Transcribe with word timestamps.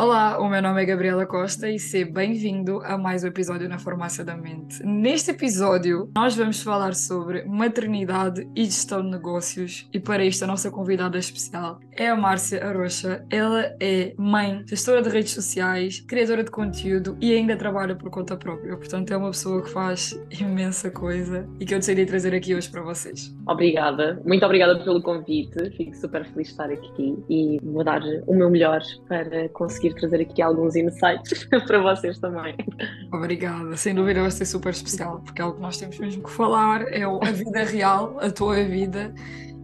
Olá, 0.00 0.38
o 0.38 0.48
meu 0.48 0.62
nome 0.62 0.80
é 0.80 0.84
Gabriela 0.84 1.26
Costa 1.26 1.68
e 1.68 1.76
seja 1.76 2.08
bem-vindo 2.08 2.80
a 2.84 2.96
mais 2.96 3.24
um 3.24 3.26
episódio 3.26 3.68
na 3.68 3.80
Farmácia 3.80 4.24
da 4.24 4.36
Mente. 4.36 4.80
Neste 4.86 5.32
episódio, 5.32 6.08
nós 6.14 6.36
vamos 6.36 6.62
falar 6.62 6.94
sobre 6.94 7.44
maternidade 7.44 8.48
e 8.54 8.64
gestão 8.64 9.02
de 9.02 9.10
negócios 9.10 9.88
e 9.92 9.98
para 9.98 10.24
isto 10.24 10.44
a 10.44 10.46
nossa 10.46 10.70
convidada 10.70 11.18
especial 11.18 11.80
é 11.90 12.08
a 12.08 12.14
Márcia 12.14 12.64
Arocha. 12.64 13.26
Ela 13.28 13.74
é 13.80 14.14
mãe, 14.16 14.62
gestora 14.66 15.02
de 15.02 15.08
redes 15.08 15.32
sociais, 15.32 15.98
criadora 16.06 16.44
de 16.44 16.50
conteúdo 16.52 17.18
e 17.20 17.34
ainda 17.34 17.56
trabalha 17.56 17.96
por 17.96 18.08
conta 18.08 18.36
própria. 18.36 18.76
Portanto, 18.76 19.12
é 19.12 19.16
uma 19.16 19.30
pessoa 19.30 19.60
que 19.62 19.70
faz 19.70 20.16
imensa 20.30 20.92
coisa 20.92 21.44
e 21.58 21.66
que 21.66 21.74
eu 21.74 21.78
decidi 21.80 22.06
trazer 22.06 22.32
aqui 22.36 22.54
hoje 22.54 22.70
para 22.70 22.82
vocês. 22.82 23.36
Obrigada, 23.48 24.22
muito 24.24 24.46
obrigada 24.46 24.78
pelo 24.78 25.02
convite. 25.02 25.70
Fico 25.76 25.96
super 25.96 26.24
feliz 26.24 26.46
de 26.46 26.52
estar 26.52 26.70
aqui 26.70 27.18
e 27.28 27.58
vou 27.64 27.82
dar 27.82 28.00
o 28.28 28.32
meu 28.32 28.48
melhor 28.48 28.80
para 29.08 29.48
conseguir 29.48 29.87
conseguir 29.88 29.94
trazer 29.94 30.20
aqui 30.22 30.42
alguns 30.42 30.76
insights 30.76 31.44
para 31.66 31.80
vocês 31.80 32.18
também. 32.18 32.54
Obrigada, 33.12 33.76
sem 33.76 33.94
dúvida 33.94 34.20
vai 34.20 34.30
ser 34.30 34.44
super 34.44 34.70
especial, 34.70 35.20
porque 35.24 35.40
é 35.40 35.44
algo 35.44 35.56
que 35.56 35.62
nós 35.62 35.78
temos 35.78 35.98
mesmo 35.98 36.22
que 36.22 36.30
falar, 36.30 36.82
é 36.92 37.02
a 37.02 37.32
vida 37.32 37.64
real, 37.64 38.16
a 38.20 38.30
tua 38.30 38.62
vida 38.64 39.12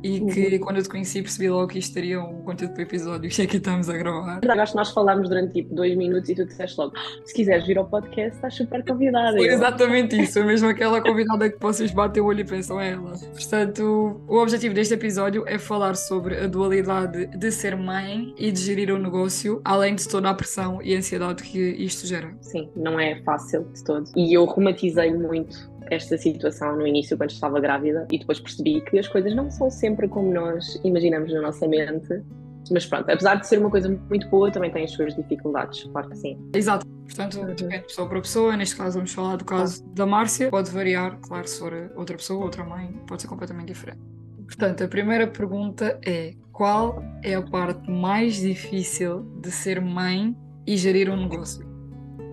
e 0.04 0.20
que 0.20 0.54
uhum. 0.54 0.58
quando 0.60 0.76
eu 0.76 0.82
te 0.82 0.88
conheci 0.90 1.22
percebi 1.22 1.48
logo 1.48 1.68
que 1.68 1.78
isto 1.78 1.94
teria 1.94 2.20
um 2.20 2.42
conteúdo 2.42 2.74
para 2.74 2.80
o 2.80 2.82
episódio 2.82 3.30
que 3.32 3.40
é 3.40 3.46
que 3.46 3.56
estamos 3.56 3.88
a 3.88 3.96
gravar. 3.96 4.40
Acho 4.44 4.72
que 4.72 4.76
nós 4.76 4.90
falámos 4.90 5.30
durante 5.30 5.54
tipo 5.54 5.74
dois 5.74 5.96
minutos 5.96 6.28
e 6.28 6.34
tu 6.34 6.44
disseste 6.44 6.78
logo: 6.78 6.92
se 7.24 7.32
quiseres 7.32 7.66
vir 7.66 7.78
ao 7.78 7.86
podcast, 7.86 8.36
estás 8.36 8.54
super 8.54 8.84
convidada. 8.84 9.36
Foi 9.38 9.48
exatamente 9.48 10.20
isso, 10.20 10.38
é 10.38 10.44
mesmo 10.44 10.68
aquela 10.68 11.00
convidada 11.00 11.48
que 11.48 11.58
vocês 11.58 11.90
batem 11.90 12.22
o 12.22 12.26
olho 12.26 12.40
e 12.40 12.44
pensam 12.44 12.78
é 12.78 12.92
ela. 12.92 13.12
Portanto, 13.32 14.20
o 14.28 14.36
objetivo 14.36 14.74
deste 14.74 14.92
episódio 14.92 15.44
é 15.46 15.58
falar 15.58 15.96
sobre 15.96 16.36
a 16.36 16.46
dualidade 16.46 17.26
de 17.26 17.50
ser 17.50 17.74
mãe 17.74 18.34
e 18.36 18.52
de 18.52 18.60
gerir 18.60 18.90
o 18.90 18.96
um 18.96 18.98
negócio, 18.98 19.62
além 19.64 19.94
de 19.94 20.06
toda 20.06 20.28
a 20.28 20.34
pressão 20.34 20.82
e 20.82 20.94
ansiedade 20.94 21.42
que 21.42 21.58
isto 21.58 22.06
gera. 22.06 22.36
Sim, 22.42 22.68
não 22.76 23.00
é 23.00 23.22
fácil 23.22 23.64
de 23.72 23.82
todo. 23.82 24.10
E 24.14 24.36
eu 24.36 24.44
romantizei 24.44 25.14
muito 25.14 25.72
esta 25.90 26.16
situação 26.18 26.76
no 26.76 26.86
início, 26.86 27.16
quando 27.16 27.30
estava 27.30 27.60
grávida, 27.60 28.06
e 28.10 28.18
depois 28.18 28.40
percebi 28.40 28.80
que 28.82 28.98
as 28.98 29.08
coisas 29.08 29.34
não 29.34 29.50
são 29.50 29.70
sempre 29.70 30.08
como 30.08 30.32
nós 30.32 30.80
imaginamos 30.84 31.32
na 31.32 31.40
nossa 31.40 31.66
mente. 31.66 32.22
Mas 32.70 32.86
pronto, 32.86 33.10
apesar 33.10 33.34
de 33.34 33.46
ser 33.46 33.58
uma 33.58 33.70
coisa 33.70 33.88
muito 34.08 34.26
boa, 34.28 34.50
também 34.50 34.70
tem 34.70 34.84
as 34.84 34.92
suas 34.92 35.14
dificuldades, 35.14 35.84
claro 35.84 36.08
que 36.08 36.16
sim. 36.16 36.38
Exato, 36.54 36.86
portanto, 36.86 37.44
depende 37.44 37.78
de 37.78 37.86
pessoa 37.88 38.08
para 38.08 38.20
pessoa. 38.20 38.56
Neste 38.56 38.76
caso, 38.76 38.96
vamos 38.96 39.12
falar 39.12 39.36
do 39.36 39.44
caso 39.44 39.84
da 39.88 40.06
Márcia. 40.06 40.50
Pode 40.50 40.70
variar, 40.70 41.18
claro, 41.20 41.46
se 41.46 41.58
for 41.58 41.92
outra 41.94 42.16
pessoa, 42.16 42.42
outra 42.42 42.64
mãe, 42.64 42.88
pode 43.06 43.22
ser 43.22 43.28
completamente 43.28 43.66
diferente. 43.66 44.00
Portanto, 44.46 44.84
a 44.84 44.88
primeira 44.88 45.26
pergunta 45.26 45.98
é: 46.04 46.34
qual 46.52 47.02
é 47.22 47.34
a 47.34 47.42
parte 47.42 47.90
mais 47.90 48.36
difícil 48.36 49.22
de 49.40 49.50
ser 49.50 49.80
mãe 49.80 50.34
e 50.66 50.76
gerir 50.76 51.10
um 51.10 51.16
negócio? 51.16 51.73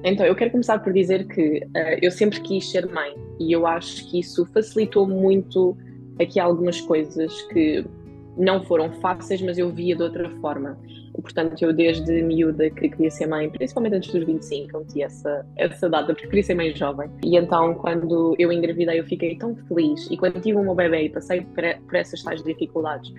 Então, 0.03 0.25
eu 0.25 0.35
quero 0.35 0.51
começar 0.51 0.79
por 0.79 0.91
dizer 0.91 1.27
que 1.27 1.59
uh, 1.59 1.99
eu 2.01 2.11
sempre 2.11 2.39
quis 2.41 2.69
ser 2.69 2.87
mãe 2.87 3.15
e 3.39 3.51
eu 3.51 3.67
acho 3.67 4.09
que 4.09 4.19
isso 4.19 4.45
facilitou 4.47 5.07
muito 5.07 5.77
aqui 6.19 6.39
algumas 6.39 6.81
coisas 6.81 7.41
que 7.43 7.85
não 8.37 8.63
foram 8.63 8.91
fáceis, 8.93 9.41
mas 9.41 9.57
eu 9.57 9.69
via 9.69 9.95
de 9.95 10.01
outra 10.01 10.29
forma. 10.41 10.77
Portanto, 11.13 11.61
eu 11.61 11.73
desde 11.73 12.23
miúda 12.23 12.69
que 12.69 12.89
queria 12.89 13.11
ser 13.11 13.27
mãe, 13.27 13.49
principalmente 13.49 13.95
antes 13.95 14.11
dos 14.11 14.25
25, 14.25 14.69
eu 14.73 14.79
meti 14.79 15.03
essa, 15.03 15.45
essa 15.57 15.89
data, 15.89 16.13
porque 16.13 16.27
queria 16.27 16.43
ser 16.43 16.55
mãe 16.55 16.75
jovem. 16.75 17.09
E 17.23 17.37
então, 17.37 17.75
quando 17.75 18.35
eu 18.39 18.51
engravidei, 18.51 18.99
eu 18.99 19.03
fiquei 19.03 19.35
tão 19.35 19.55
feliz. 19.67 20.07
E 20.09 20.17
quando 20.17 20.41
tive 20.41 20.57
o 20.57 20.63
meu 20.63 20.73
bebê 20.73 21.03
e 21.03 21.09
passei 21.09 21.41
por, 21.41 21.63
por 21.85 21.95
essas 21.95 22.23
tais 22.23 22.41
dificuldades, 22.41 23.13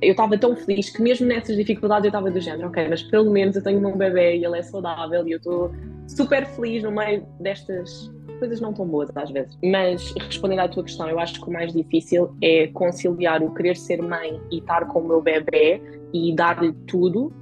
eu 0.00 0.12
estava 0.12 0.38
tão 0.38 0.56
feliz 0.56 0.90
que 0.90 1.02
mesmo 1.02 1.26
nessas 1.26 1.56
dificuldades 1.56 2.04
eu 2.04 2.08
estava 2.08 2.30
do 2.30 2.40
género, 2.40 2.68
ok, 2.68 2.88
mas 2.88 3.02
pelo 3.02 3.30
menos 3.30 3.56
eu 3.56 3.62
tenho 3.62 3.86
um 3.86 3.96
bebê 3.96 4.36
e 4.36 4.44
ele 4.44 4.58
é 4.58 4.62
saudável 4.62 5.26
e 5.26 5.32
eu 5.32 5.38
estou 5.38 5.72
super 6.06 6.46
feliz 6.46 6.82
no 6.82 6.90
meio 6.90 7.26
destas 7.40 8.10
coisas 8.38 8.60
não 8.60 8.72
tão 8.72 8.86
boas 8.86 9.10
às 9.14 9.30
vezes. 9.30 9.56
Mas 9.62 10.12
respondendo 10.20 10.60
à 10.60 10.68
tua 10.68 10.84
questão, 10.84 11.08
eu 11.08 11.18
acho 11.18 11.40
que 11.40 11.48
o 11.48 11.52
mais 11.52 11.72
difícil 11.72 12.34
é 12.42 12.66
conciliar 12.68 13.42
o 13.42 13.52
querer 13.54 13.76
ser 13.76 14.02
mãe 14.02 14.40
e 14.50 14.58
estar 14.58 14.86
com 14.86 15.00
o 15.00 15.08
meu 15.08 15.22
bebê 15.22 15.80
e 16.12 16.34
dar-lhe 16.34 16.72
tudo 16.86 17.32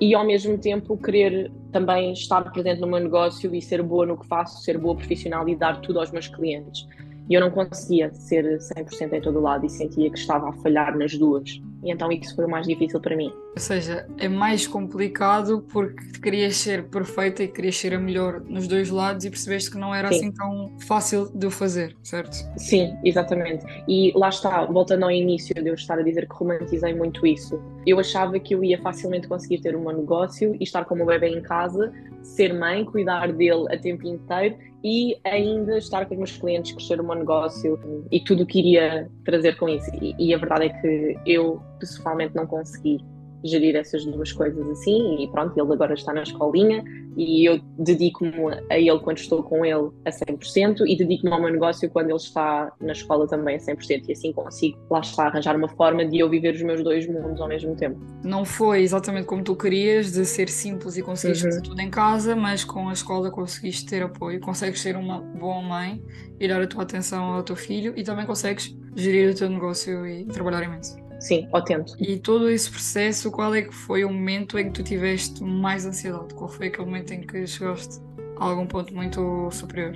e 0.00 0.14
ao 0.14 0.24
mesmo 0.24 0.58
tempo 0.58 0.96
querer 0.96 1.52
também 1.72 2.12
estar 2.12 2.42
presente 2.52 2.80
no 2.80 2.86
meu 2.86 3.00
negócio 3.00 3.54
e 3.54 3.60
ser 3.60 3.82
boa 3.82 4.06
no 4.06 4.18
que 4.18 4.26
faço, 4.26 4.62
ser 4.62 4.78
boa 4.78 4.94
profissional 4.94 5.48
e 5.48 5.56
dar 5.56 5.80
tudo 5.80 6.00
aos 6.00 6.10
meus 6.10 6.28
clientes. 6.28 6.86
E 7.28 7.34
eu 7.34 7.40
não 7.40 7.50
conseguia 7.50 8.12
ser 8.12 8.58
100% 8.58 9.12
em 9.12 9.20
todo 9.20 9.40
lado 9.40 9.64
e 9.64 9.70
sentia 9.70 10.10
que 10.10 10.18
estava 10.18 10.50
a 10.50 10.52
falhar 10.52 10.96
nas 10.96 11.16
duas. 11.16 11.60
E 11.82 11.90
então 11.90 12.10
isso 12.10 12.34
foi 12.34 12.46
o 12.46 12.48
mais 12.48 12.66
difícil 12.66 12.98
para 12.98 13.14
mim. 13.14 13.30
Ou 13.54 13.60
seja, 13.60 14.06
é 14.18 14.26
mais 14.26 14.66
complicado 14.66 15.64
porque 15.70 16.18
querias 16.18 16.56
ser 16.56 16.84
perfeita 16.84 17.42
e 17.42 17.48
querias 17.48 17.76
ser 17.76 17.94
a 17.94 17.98
melhor 17.98 18.40
nos 18.40 18.66
dois 18.66 18.88
lados 18.88 19.24
e 19.24 19.30
percebeste 19.30 19.70
que 19.70 19.76
não 19.76 19.94
era 19.94 20.08
Sim. 20.08 20.16
assim 20.16 20.32
tão 20.32 20.72
fácil 20.80 21.30
de 21.34 21.46
o 21.46 21.50
fazer, 21.50 21.94
certo? 22.02 22.34
Sim, 22.56 22.96
exatamente. 23.04 23.64
E 23.86 24.12
lá 24.16 24.30
está, 24.30 24.64
voltando 24.64 25.04
ao 25.04 25.10
início 25.10 25.54
de 25.54 25.68
eu 25.68 25.74
estar 25.74 25.98
a 25.98 26.02
dizer 26.02 26.26
que 26.26 26.34
romantizei 26.34 26.94
muito 26.94 27.26
isso. 27.26 27.60
Eu 27.86 27.98
achava 28.00 28.38
que 28.40 28.54
eu 28.54 28.64
ia 28.64 28.80
facilmente 28.80 29.28
conseguir 29.28 29.60
ter 29.60 29.76
um 29.76 29.84
negócio 29.84 30.54
e 30.58 30.64
estar 30.64 30.86
com 30.86 30.94
o 30.94 30.96
meu 30.96 31.06
bebê 31.06 31.28
em 31.28 31.42
casa, 31.42 31.92
ser 32.22 32.54
mãe, 32.54 32.84
cuidar 32.84 33.30
dele 33.32 33.66
a 33.70 33.78
tempo 33.78 34.06
inteiro 34.06 34.56
e 34.84 35.16
ainda 35.24 35.78
estar 35.78 36.04
com 36.04 36.12
os 36.12 36.18
meus 36.18 36.36
clientes, 36.36 36.72
crescer 36.72 37.00
o 37.00 37.04
meu 37.04 37.14
negócio 37.14 38.06
e 38.12 38.20
tudo 38.20 38.42
o 38.42 38.46
que 38.46 38.58
iria 38.58 39.10
trazer 39.24 39.56
com 39.56 39.66
isso. 39.66 39.90
E, 40.02 40.14
e 40.18 40.34
a 40.34 40.38
verdade 40.38 40.66
é 40.66 40.68
que 40.68 41.16
eu 41.26 41.62
pessoalmente 41.80 42.36
não 42.36 42.46
consegui 42.46 42.98
gerir 43.44 43.76
essas 43.76 44.04
duas 44.04 44.32
coisas 44.32 44.66
assim 44.70 45.22
e 45.22 45.28
pronto, 45.28 45.58
ele 45.58 45.72
agora 45.72 45.94
está 45.94 46.12
na 46.12 46.22
escolinha 46.22 46.82
e 47.16 47.48
eu 47.48 47.60
dedico-me 47.78 48.32
a 48.70 48.78
ele 48.78 48.98
quando 48.98 49.18
estou 49.18 49.42
com 49.42 49.64
ele 49.64 49.90
a 50.04 50.10
100% 50.10 50.80
e 50.86 50.96
dedico-me 50.96 51.32
ao 51.32 51.40
meu 51.40 51.52
negócio 51.52 51.88
quando 51.90 52.08
ele 52.08 52.16
está 52.16 52.72
na 52.80 52.92
escola 52.92 53.28
também 53.28 53.56
a 53.56 53.58
100% 53.58 54.04
e 54.08 54.12
assim 54.12 54.32
consigo, 54.32 54.78
lá 54.90 55.00
está, 55.00 55.26
arranjar 55.26 55.56
uma 55.56 55.68
forma 55.68 56.04
de 56.04 56.18
eu 56.18 56.28
viver 56.28 56.54
os 56.54 56.62
meus 56.62 56.82
dois 56.82 57.06
mundos 57.06 57.40
ao 57.40 57.48
mesmo 57.48 57.76
tempo. 57.76 58.00
Não 58.24 58.44
foi 58.44 58.82
exatamente 58.82 59.26
como 59.26 59.44
tu 59.44 59.54
querias, 59.54 60.12
de 60.12 60.24
ser 60.24 60.48
simples 60.48 60.96
e 60.96 61.02
conseguires 61.02 61.42
uhum. 61.42 61.50
fazer 61.50 61.62
tudo 61.62 61.80
em 61.80 61.90
casa, 61.90 62.34
mas 62.34 62.64
com 62.64 62.88
a 62.88 62.92
escola 62.92 63.30
conseguiste 63.30 63.86
ter 63.86 64.02
apoio, 64.02 64.40
consegues 64.40 64.80
ser 64.80 64.96
uma 64.96 65.20
boa 65.20 65.60
mãe 65.62 66.02
e 66.40 66.48
dar 66.48 66.60
a 66.60 66.66
tua 66.66 66.82
atenção 66.82 67.24
ao 67.24 67.42
teu 67.42 67.56
filho 67.56 67.92
e 67.96 68.02
também 68.02 68.26
consegues 68.26 68.76
gerir 68.96 69.30
o 69.30 69.34
teu 69.34 69.48
negócio 69.48 70.06
e 70.06 70.24
trabalhar 70.26 70.62
imenso. 70.64 71.03
Sim, 71.24 71.48
ao 71.52 71.64
tento. 71.64 71.96
E 71.98 72.18
todo 72.18 72.50
esse 72.50 72.70
processo, 72.70 73.30
qual 73.30 73.54
é 73.54 73.62
que 73.62 73.74
foi 73.74 74.04
o 74.04 74.12
momento 74.12 74.58
em 74.58 74.66
que 74.66 74.72
tu 74.72 74.82
tiveste 74.82 75.42
mais 75.42 75.86
ansiedade? 75.86 76.34
Qual 76.34 76.50
foi 76.50 76.66
aquele 76.66 76.84
momento 76.84 77.14
em 77.14 77.22
que 77.22 77.46
chegaste 77.46 77.98
a 78.38 78.44
algum 78.44 78.66
ponto 78.66 78.94
muito 78.94 79.50
superior? 79.50 79.94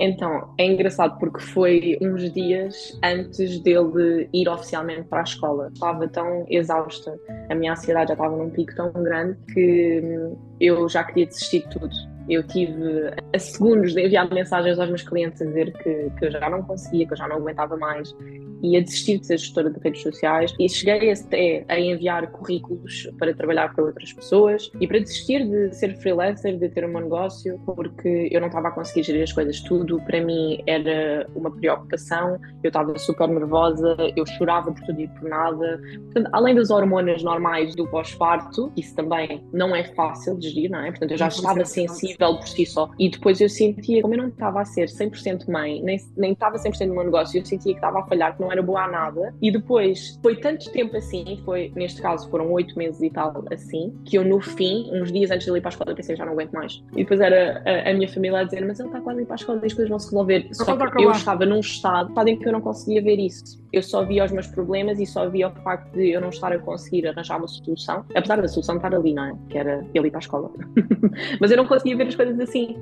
Então, 0.00 0.54
é 0.56 0.64
engraçado 0.64 1.18
porque 1.18 1.38
foi 1.38 1.98
uns 2.00 2.32
dias 2.32 2.98
antes 3.04 3.60
dele 3.60 4.26
ir 4.32 4.48
oficialmente 4.48 5.02
para 5.02 5.20
a 5.20 5.24
escola. 5.24 5.68
Estava 5.70 6.08
tão 6.08 6.46
exausta, 6.48 7.14
a 7.50 7.54
minha 7.54 7.72
ansiedade 7.72 8.08
já 8.08 8.14
estava 8.14 8.34
num 8.34 8.48
pico 8.48 8.74
tão 8.74 8.90
grande 8.90 9.36
que 9.52 10.00
hum, 10.02 10.38
eu 10.58 10.88
já 10.88 11.04
queria 11.04 11.26
desistir 11.26 11.60
de 11.68 11.78
tudo. 11.78 11.94
Eu 12.26 12.42
tive 12.46 13.12
a 13.34 13.38
segundos 13.38 13.92
de 13.92 14.06
enviar 14.06 14.32
mensagens 14.32 14.78
aos 14.78 14.88
meus 14.88 15.02
clientes 15.02 15.42
a 15.42 15.44
dizer 15.44 15.74
que, 15.74 16.10
que 16.18 16.24
eu 16.24 16.30
já 16.30 16.48
não 16.48 16.62
conseguia, 16.62 17.06
que 17.06 17.12
eu 17.12 17.18
já 17.18 17.28
não 17.28 17.36
aguentava 17.36 17.76
mais 17.76 18.16
e 18.62 18.76
a 18.76 18.80
desistir 18.80 19.18
de 19.18 19.26
ser 19.26 19.38
gestora 19.38 19.70
de 19.70 19.78
redes 19.80 20.02
sociais 20.02 20.54
e 20.58 20.68
cheguei 20.68 21.12
até 21.12 21.64
a 21.68 21.78
enviar 21.78 22.30
currículos 22.30 23.08
para 23.18 23.34
trabalhar 23.34 23.74
para 23.74 23.84
outras 23.84 24.12
pessoas 24.12 24.70
e 24.80 24.86
para 24.86 24.98
desistir 24.98 25.46
de 25.46 25.74
ser 25.74 25.96
freelancer, 25.96 26.56
de 26.58 26.68
ter 26.68 26.84
um 26.84 26.88
meu 26.88 27.00
negócio, 27.00 27.60
porque 27.64 28.28
eu 28.30 28.40
não 28.40 28.48
estava 28.48 28.68
a 28.68 28.70
conseguir 28.70 29.02
gerir 29.02 29.22
as 29.22 29.32
coisas 29.32 29.60
tudo. 29.60 30.00
Para 30.02 30.20
mim 30.20 30.62
era 30.66 31.26
uma 31.34 31.50
preocupação, 31.50 32.38
eu 32.62 32.68
estava 32.68 32.96
super 32.98 33.28
nervosa, 33.28 33.96
eu 34.16 34.26
chorava 34.26 34.72
por 34.72 34.82
tudo 34.84 35.00
e 35.00 35.08
por 35.08 35.28
nada. 35.28 35.80
Portanto, 36.04 36.28
além 36.32 36.54
das 36.54 36.70
hormonas 36.70 37.22
normais 37.22 37.74
do 37.74 37.86
pós-parto, 37.88 38.72
isso 38.76 38.94
também 38.94 39.44
não 39.52 39.74
é 39.74 39.84
fácil 39.94 40.36
de 40.38 40.48
gerir, 40.48 40.70
não 40.70 40.80
é? 40.80 40.90
Portanto, 40.90 41.12
eu 41.12 41.18
já 41.18 41.28
estava 41.28 41.64
sensível 41.64 42.36
por 42.36 42.48
si 42.48 42.66
só. 42.66 42.90
E 42.98 43.08
depois 43.08 43.40
eu 43.40 43.48
sentia, 43.48 44.02
como 44.02 44.14
eu 44.14 44.18
não 44.18 44.28
estava 44.28 44.60
a 44.60 44.64
ser 44.64 44.86
100% 44.88 45.48
mãe, 45.50 45.82
nem, 45.82 45.98
nem 46.16 46.32
estava 46.32 46.56
100% 46.56 46.86
no 46.86 46.94
meu 46.94 47.04
negócio, 47.04 47.38
eu 47.38 47.44
sentia 47.44 47.72
que 47.72 47.78
estava 47.78 48.00
a 48.00 48.06
falhar, 48.06 48.34
que 48.34 48.40
não 48.40 48.49
era 48.52 48.62
boa 48.62 48.84
a 48.84 48.88
nada. 48.88 49.34
E 49.40 49.50
depois 49.50 50.18
foi 50.22 50.36
tanto 50.36 50.70
tempo 50.72 50.96
assim, 50.96 51.40
foi 51.44 51.72
neste 51.74 52.00
caso 52.00 52.28
foram 52.30 52.50
oito 52.52 52.76
meses 52.76 53.00
e 53.02 53.10
tal 53.10 53.44
assim, 53.50 53.94
que 54.04 54.16
eu 54.16 54.24
no 54.24 54.40
fim, 54.40 54.90
uns 54.92 55.12
dias 55.12 55.30
antes 55.30 55.46
de 55.46 55.56
ir 55.56 55.60
para 55.60 55.68
a 55.68 55.72
escola, 55.72 55.94
pensei 55.94 56.16
já 56.16 56.24
não 56.24 56.32
aguento 56.32 56.52
mais. 56.52 56.82
E 56.92 57.02
depois 57.02 57.20
era 57.20 57.62
a, 57.64 57.90
a 57.90 57.94
minha 57.94 58.08
família 58.08 58.40
a 58.40 58.44
dizer: 58.44 58.64
Mas 58.66 58.78
ele 58.78 58.88
está 58.88 59.00
quase 59.00 59.20
a 59.20 59.22
ir 59.22 59.26
para 59.26 59.34
a 59.34 59.36
escola 59.36 59.60
e 59.62 59.66
as 59.66 59.72
coisas 59.72 59.88
vão 59.88 59.98
se 59.98 60.06
resolver. 60.10 60.48
Só 60.52 60.76
que 60.76 61.04
eu 61.04 61.10
estava 61.10 61.46
num 61.46 61.60
estado, 61.60 62.12
sabem 62.14 62.38
que 62.38 62.48
eu 62.48 62.52
não 62.52 62.60
conseguia 62.60 63.02
ver 63.02 63.18
isso. 63.18 63.60
Eu 63.72 63.82
só 63.82 64.04
via 64.04 64.24
os 64.24 64.32
meus 64.32 64.46
problemas 64.48 64.98
e 64.98 65.06
só 65.06 65.28
via 65.28 65.48
o 65.48 65.52
facto 65.62 65.92
de 65.92 66.10
eu 66.10 66.20
não 66.20 66.30
estar 66.30 66.52
a 66.52 66.58
conseguir 66.58 67.06
arranjar 67.06 67.38
uma 67.38 67.48
solução, 67.48 68.04
apesar 68.14 68.40
da 68.40 68.48
solução 68.48 68.76
estar 68.76 68.94
ali, 68.94 69.14
não 69.14 69.24
é? 69.24 69.36
Que 69.48 69.58
era 69.58 69.86
ele 69.94 70.08
ir 70.08 70.10
para 70.10 70.18
a 70.18 70.20
escola. 70.20 70.50
Mas 71.40 71.50
eu 71.50 71.56
não 71.56 71.66
conseguia 71.66 71.96
ver 71.96 72.08
as 72.08 72.16
coisas 72.16 72.38
assim. 72.40 72.76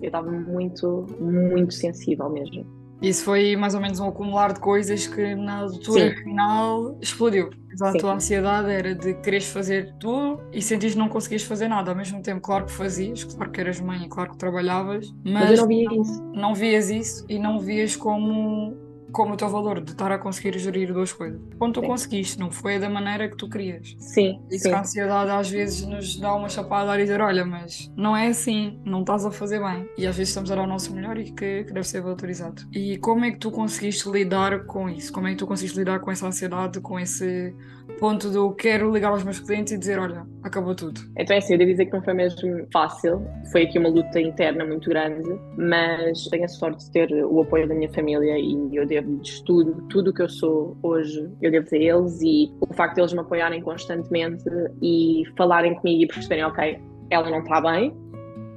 Eu 0.00 0.06
estava 0.06 0.30
muito, 0.30 1.06
muito 1.20 1.74
sensível 1.74 2.30
mesmo. 2.30 2.79
Isso 3.02 3.24
foi 3.24 3.56
mais 3.56 3.74
ou 3.74 3.80
menos 3.80 3.98
um 3.98 4.08
acumular 4.08 4.52
de 4.52 4.60
coisas 4.60 5.06
que 5.06 5.34
na 5.34 5.60
altura 5.60 6.10
Sim. 6.10 6.22
final 6.22 6.98
explodiu. 7.00 7.50
A 7.80 7.92
tua 7.92 8.14
ansiedade 8.14 8.70
era 8.70 8.94
de 8.94 9.14
quereres 9.14 9.46
fazer 9.46 9.94
tudo 9.98 10.42
e 10.52 10.60
sentires 10.60 10.94
que 10.94 10.98
não 10.98 11.08
conseguias 11.08 11.42
fazer 11.42 11.68
nada 11.68 11.90
ao 11.90 11.96
mesmo 11.96 12.20
tempo. 12.20 12.40
Claro 12.40 12.66
que 12.66 12.72
fazias, 12.72 13.24
claro 13.24 13.50
que 13.50 13.60
eras 13.60 13.80
mãe 13.80 14.04
e 14.04 14.08
claro 14.08 14.32
que 14.32 14.38
trabalhavas, 14.38 15.10
mas, 15.24 15.50
mas 15.50 15.60
não 15.60 15.70
isso. 15.70 16.22
Não 16.34 16.54
vias 16.54 16.90
isso 16.90 17.24
e 17.28 17.38
não 17.38 17.58
vias 17.58 17.96
como 17.96 18.76
como 19.12 19.34
o 19.34 19.36
teu 19.36 19.48
valor 19.48 19.80
de 19.80 19.92
estar 19.92 20.10
a 20.12 20.18
conseguir 20.18 20.58
gerir 20.58 20.92
duas 20.92 21.12
coisas. 21.12 21.40
Quando 21.58 21.74
tu 21.74 21.80
sim. 21.80 21.86
conseguiste, 21.86 22.38
não 22.38 22.50
foi 22.50 22.78
da 22.78 22.88
maneira 22.88 23.28
que 23.28 23.36
tu 23.36 23.48
querias. 23.48 23.94
Sim. 23.98 24.40
Isso 24.50 24.64
sim. 24.64 24.72
a 24.72 24.80
ansiedade 24.80 25.30
às 25.30 25.50
vezes 25.50 25.86
nos 25.86 26.18
dá 26.18 26.34
uma 26.34 26.48
chapada 26.48 26.92
a 26.92 26.96
dizer: 26.96 27.20
olha, 27.20 27.44
mas 27.44 27.90
não 27.96 28.16
é 28.16 28.28
assim, 28.28 28.80
não 28.84 29.00
estás 29.00 29.24
a 29.24 29.30
fazer 29.30 29.60
bem. 29.60 29.88
E 29.96 30.06
às 30.06 30.16
vezes 30.16 30.30
estamos 30.30 30.50
a 30.50 30.54
dar 30.54 30.62
o 30.62 30.66
nosso 30.66 30.94
melhor 30.94 31.18
e 31.18 31.24
que, 31.24 31.64
que 31.64 31.72
deve 31.72 31.86
ser 31.86 32.00
valorizado. 32.00 32.62
E 32.72 32.98
como 32.98 33.24
é 33.24 33.30
que 33.30 33.38
tu 33.38 33.50
conseguiste 33.50 34.08
lidar 34.08 34.64
com 34.66 34.88
isso? 34.88 35.12
Como 35.12 35.26
é 35.26 35.30
que 35.30 35.36
tu 35.36 35.46
conseguiste 35.46 35.78
lidar 35.78 36.00
com 36.00 36.10
essa 36.10 36.26
ansiedade, 36.26 36.80
com 36.80 36.98
esse 36.98 37.54
ponto 37.98 38.30
do 38.30 38.52
quero 38.52 38.92
ligar 38.92 39.10
aos 39.10 39.24
meus 39.24 39.40
clientes 39.40 39.72
e 39.72 39.78
dizer: 39.78 39.98
olha, 39.98 40.26
acabou 40.42 40.74
tudo? 40.74 41.00
Então 41.16 41.34
é 41.34 41.38
assim, 41.38 41.54
eu 41.54 41.58
devo 41.58 41.70
dizer 41.70 41.86
que 41.86 41.92
não 41.92 42.02
foi 42.02 42.14
mesmo 42.14 42.66
fácil. 42.72 43.26
Foi 43.50 43.62
aqui 43.62 43.78
uma 43.78 43.88
luta 43.88 44.20
interna 44.20 44.64
muito 44.64 44.88
grande, 44.88 45.28
mas 45.56 46.24
tenho 46.28 46.44
a 46.44 46.48
sorte 46.48 46.84
de 46.84 46.90
ter 46.90 47.12
o 47.24 47.42
apoio 47.42 47.68
da 47.68 47.74
minha 47.74 47.90
família 47.92 48.38
e 48.38 48.76
eu 48.76 48.86
devo 48.86 48.99
devo-lhes 49.02 49.40
tudo, 49.42 49.82
tudo 49.88 50.10
o 50.10 50.14
que 50.14 50.22
eu 50.22 50.28
sou 50.28 50.76
hoje, 50.82 51.28
eu 51.40 51.50
devo 51.50 51.66
a 51.72 51.76
eles 51.76 52.20
e 52.22 52.52
o 52.60 52.74
facto 52.74 52.96
de 52.96 53.00
eles 53.00 53.12
me 53.12 53.20
apoiarem 53.20 53.62
constantemente 53.62 54.44
e 54.82 55.24
falarem 55.36 55.74
comigo 55.74 56.02
e 56.02 56.06
perceberem, 56.06 56.44
ok, 56.44 56.80
ela 57.10 57.30
não 57.30 57.40
está 57.40 57.60
bem, 57.60 57.94